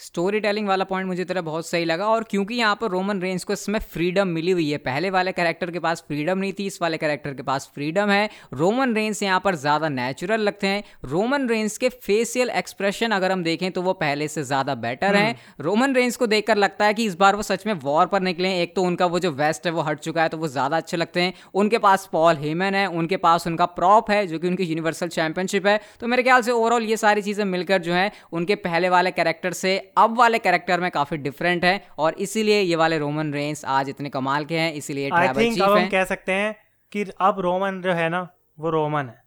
storytelling 0.40 0.68
वाला 0.68 0.84
पॉइंट 0.84 1.06
मुझे 1.06 1.24
तेरा 1.24 1.40
बहुत 1.40 1.66
सही 1.66 1.84
लगा 1.84 2.06
और 2.08 2.24
क्योंकि 2.30 2.54
यहाँ 2.54 2.76
पर 2.80 2.90
रोमन 2.90 3.20
रेंज 3.20 3.44
को 3.44 3.52
इसमें 3.52 3.78
फ्रीडम 3.82 4.28
मिली 4.28 4.50
हुई 4.50 4.70
है 4.70 4.78
पहले 4.80 5.10
वाले 5.10 5.32
कैरेक्टर 5.32 5.70
के 5.70 5.78
पास 5.78 6.02
फ्रीडम 6.08 6.38
नहीं 6.38 6.52
थी 6.52 6.66
इस 6.66 6.78
वाले 6.82 6.96
कैरेक्टर 6.96 7.34
के 7.34 7.42
पास 7.42 7.70
फ्रीडम 7.74 8.10
है। 8.10 8.28
रोमन 8.54 8.94
रेंज 8.94 9.22
यहाँ 9.22 9.40
पर 9.40 9.54
ज़्यादा 9.56 9.88
नेचुरल 9.88 10.40
लगते 10.40 10.66
हैं। 10.66 10.82
रोमन 11.04 11.48
रेंज 11.48 11.76
के 11.78 11.88
फेसियल 11.88 12.50
एक्सप्रेशन 12.52 13.10
अगर 13.10 13.32
हम 13.32 13.42
देखें 13.42 13.70
तो 13.72 13.82
वो 13.82 13.92
पहले 13.94 14.28
से 14.28 14.42
ज़्यादा 14.42 14.74
बेटर 14.76 15.16
हैं। 15.16 15.36
रोमन 15.60 15.94
रेंज 15.94 16.16
को 16.16 16.26
देखकर 16.26 16.56
लगता 16.56 16.86
है 16.86 16.94
कि 16.94 17.04
इस 17.04 17.14
बार 17.16 17.36
वो 17.36 17.42
सच 17.42 17.66
में 17.66 17.72
वॉर 17.74 18.06
पर 18.06 18.20
निकले 18.22 18.48
हैं। 18.48 18.62
एक 18.62 18.74
तो 18.76 18.82
उनका 18.82 19.06
वो 19.06 19.18
जो 19.18 19.30
वेस्ट 19.32 19.66
है 19.66 19.72
वो 19.72 19.82
हट 19.82 20.00
चुका 20.00 20.22
है 20.22 20.28
तो 20.28 20.38
वो 20.38 20.48
ज़्यादा 20.48 20.76
अच्छे 20.76 20.96
लगते 20.96 21.20
हैं। 21.20 21.32
उनके 21.54 21.78
पास 21.78 22.08
पॉल 22.12 22.36
हेमन 22.36 22.74
है 22.74 22.86
उनके 22.88 23.16
पास 23.18 23.46
उनका 23.46 23.66
प्रॉप 23.78 24.10
है 24.10 24.26
जो 24.26 24.38
कि 24.38 24.48
उनकी 24.48 24.64
यूनिवर्सल 24.64 25.08
चैंपियनशिप 25.10 25.66
है। 25.66 25.78
तो 26.00 26.06
मेरे 26.06 26.22
ख्याल 26.22 26.42
से 26.42 26.52
ओवरऑल 26.52 26.84
ये 26.84 26.96
सारी 26.96 27.22
चीज़ें 27.22 27.44
मिलकर 27.46 27.82
जो 27.82 27.92
है 27.94 28.10
उनके 28.32 28.54
पहले 28.60 28.88
वाले 28.88 29.10
कैरेक्टर 29.12 29.52
से 29.54 29.80
अब 29.96 30.18
वाले 30.18 30.38
कैरेक्टर 30.38 30.80
में 30.80 30.90
काफ़ी 30.90 31.16
डिफरेंट 31.16 31.64
है 31.64 31.86
और 31.98 32.14
इसीलिए 32.14 32.60
ये 32.60 32.76
वाले 32.76 32.98
रोमन 32.98 33.32
रेंस 33.32 33.64
आज 33.64 33.88
इतने 33.88 34.08
कमाल 34.08 34.44
के 34.44 34.58
हैं 34.58 34.72
इसीलिए 34.72 35.10
चीफ 35.54 35.64
हम 35.64 35.88
कह 35.88 36.04
सकते 36.04 36.32
हैं 36.32 36.56
कि 36.92 37.04
अब 37.20 37.40
रोमन 37.40 37.82
जो 37.82 37.92
है 37.92 38.08
ना 38.08 38.28
वो 38.58 38.70
रोमन 38.70 39.06
है। 39.06 39.24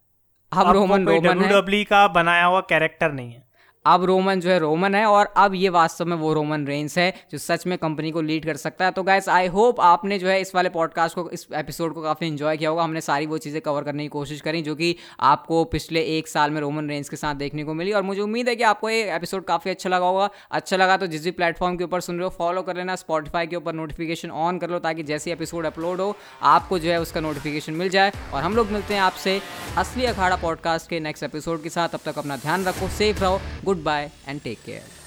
अब, 0.52 0.66
अब 0.66 0.72
रोमन 0.72 1.06
रोमन 1.06 1.44
है। 1.44 1.84
का 1.84 2.08
बनाया 2.08 2.44
हुआ 2.44 2.60
कैरेक्टर 2.60 3.12
नहीं 3.12 3.32
है। 3.32 3.47
अब 3.88 4.04
रोमन 4.04 4.40
जो 4.40 4.50
है 4.50 4.58
रोमन 4.58 4.94
है 4.94 5.04
और 5.06 5.32
अब 5.36 5.54
ये 5.54 5.68
वास्तव 5.68 6.06
में 6.06 6.16
वो 6.16 6.32
रोमन 6.34 6.66
रेंस 6.66 6.96
है 6.98 7.12
जो 7.32 7.38
सच 7.38 7.66
में 7.66 7.76
कंपनी 7.78 8.10
को 8.10 8.20
लीड 8.20 8.46
कर 8.46 8.56
सकता 8.56 8.84
है। 8.84 8.90
तो 8.90 9.02
गैस 9.02 9.28
आई 9.28 9.46
होप 9.46 9.80
आपने 9.80 10.18
जो 10.18 10.28
है 10.28 10.40
इस 10.40 10.54
वाले 10.54 10.68
पॉडकास्ट 10.68 11.14
को, 11.14 11.28
इस 11.30 11.46
एपिसोड 11.54 11.94
को 11.94 12.02
काफ़ी 12.02 12.26
इन्जॉय 12.26 12.56
किया 12.56 12.70
होगा। 12.70 12.82
हमने 12.82 13.00
सारी 13.00 13.26
वो 13.26 13.38
चीज़ें 13.38 13.60
कवर 13.62 13.82
करने 13.82 14.02
की 14.02 14.08
कोशिश 14.08 14.40
करी 14.40 14.62
जो 14.62 14.74
कि 14.74 14.94
आपको 15.20 15.62
पिछले 15.66 16.00
एक 16.16 16.28
साल 16.28 16.50
में 16.50 16.60
रोमन 16.60 16.88
रेंस 16.88 17.08
के 17.08 17.16
साथ 17.16 17.34
देखने 17.36 17.64
को 17.64 17.74
मिली। 17.74 17.92
और 17.92 18.02
मुझे 18.02 18.20
उम्मीद 18.20 18.48
है 18.48 18.56
कि 18.56 18.62
आपको 18.64 18.90
ये 18.90 19.14
एपिसोड 19.16 19.44
काफ़ी 19.44 19.70
अच्छा 19.70 19.90
लगा 19.90 20.06
होगा। 20.06 20.28
अच्छा 20.50 20.76
लगा 20.76 20.96
तो 20.96 21.06
जिस 21.06 21.24
भी 21.24 21.30
प्लेटफॉर्म 21.32 21.76
के 21.76 21.84
ऊपर 21.84 22.00
सुन 22.00 22.16
रहे 22.16 22.24
हो 22.24 22.34
फॉलो 22.38 22.62
कर 22.62 22.76
लेना 22.76 22.96
स्पॉटीफाई 22.96 23.46
के 23.46 23.56
ऊपर 23.56 23.72
नोटिफिकेशन 23.74 24.30
ऑन 24.30 24.58
कर 24.58 24.70
लो 24.70 24.78
ताकि 24.78 25.02
जैसे 25.02 25.32
एपिसोड 25.32 25.66
अपलोड 25.66 26.00
हो, 26.00 26.14
आपको 26.44 26.78
जो 26.78 26.90
है 26.90 27.00
उसका 27.00 27.20
नोटिफिकेशन 27.20 27.72
मिल 27.74 27.88
जाए। 27.88 28.12
और 28.34 28.42
हम 28.42 28.56
लोग 28.56 28.70
मिलते 28.70 28.94
हैं 28.94 29.00
आपसे 29.00 29.40
असली 29.78 30.04
अखाड़ा 30.06 30.36
पॉडकास्ट 30.36 30.90
के 30.90 31.00
नेक्स्ट 31.00 31.24
एपिसोड 31.24 31.62
के 31.62 31.68
साथ। 31.70 31.94
अब 31.94 32.00
तक 32.04 32.18
अपना 32.18 32.36
ध्यान 32.36 32.64
रखो 32.64 32.88
सेफ़ 32.98 33.20
रहो 33.20 33.40
good 33.64 33.77
Goodbye 33.78 34.12
and 34.24 34.42
take 34.42 34.64
care. 34.64 34.97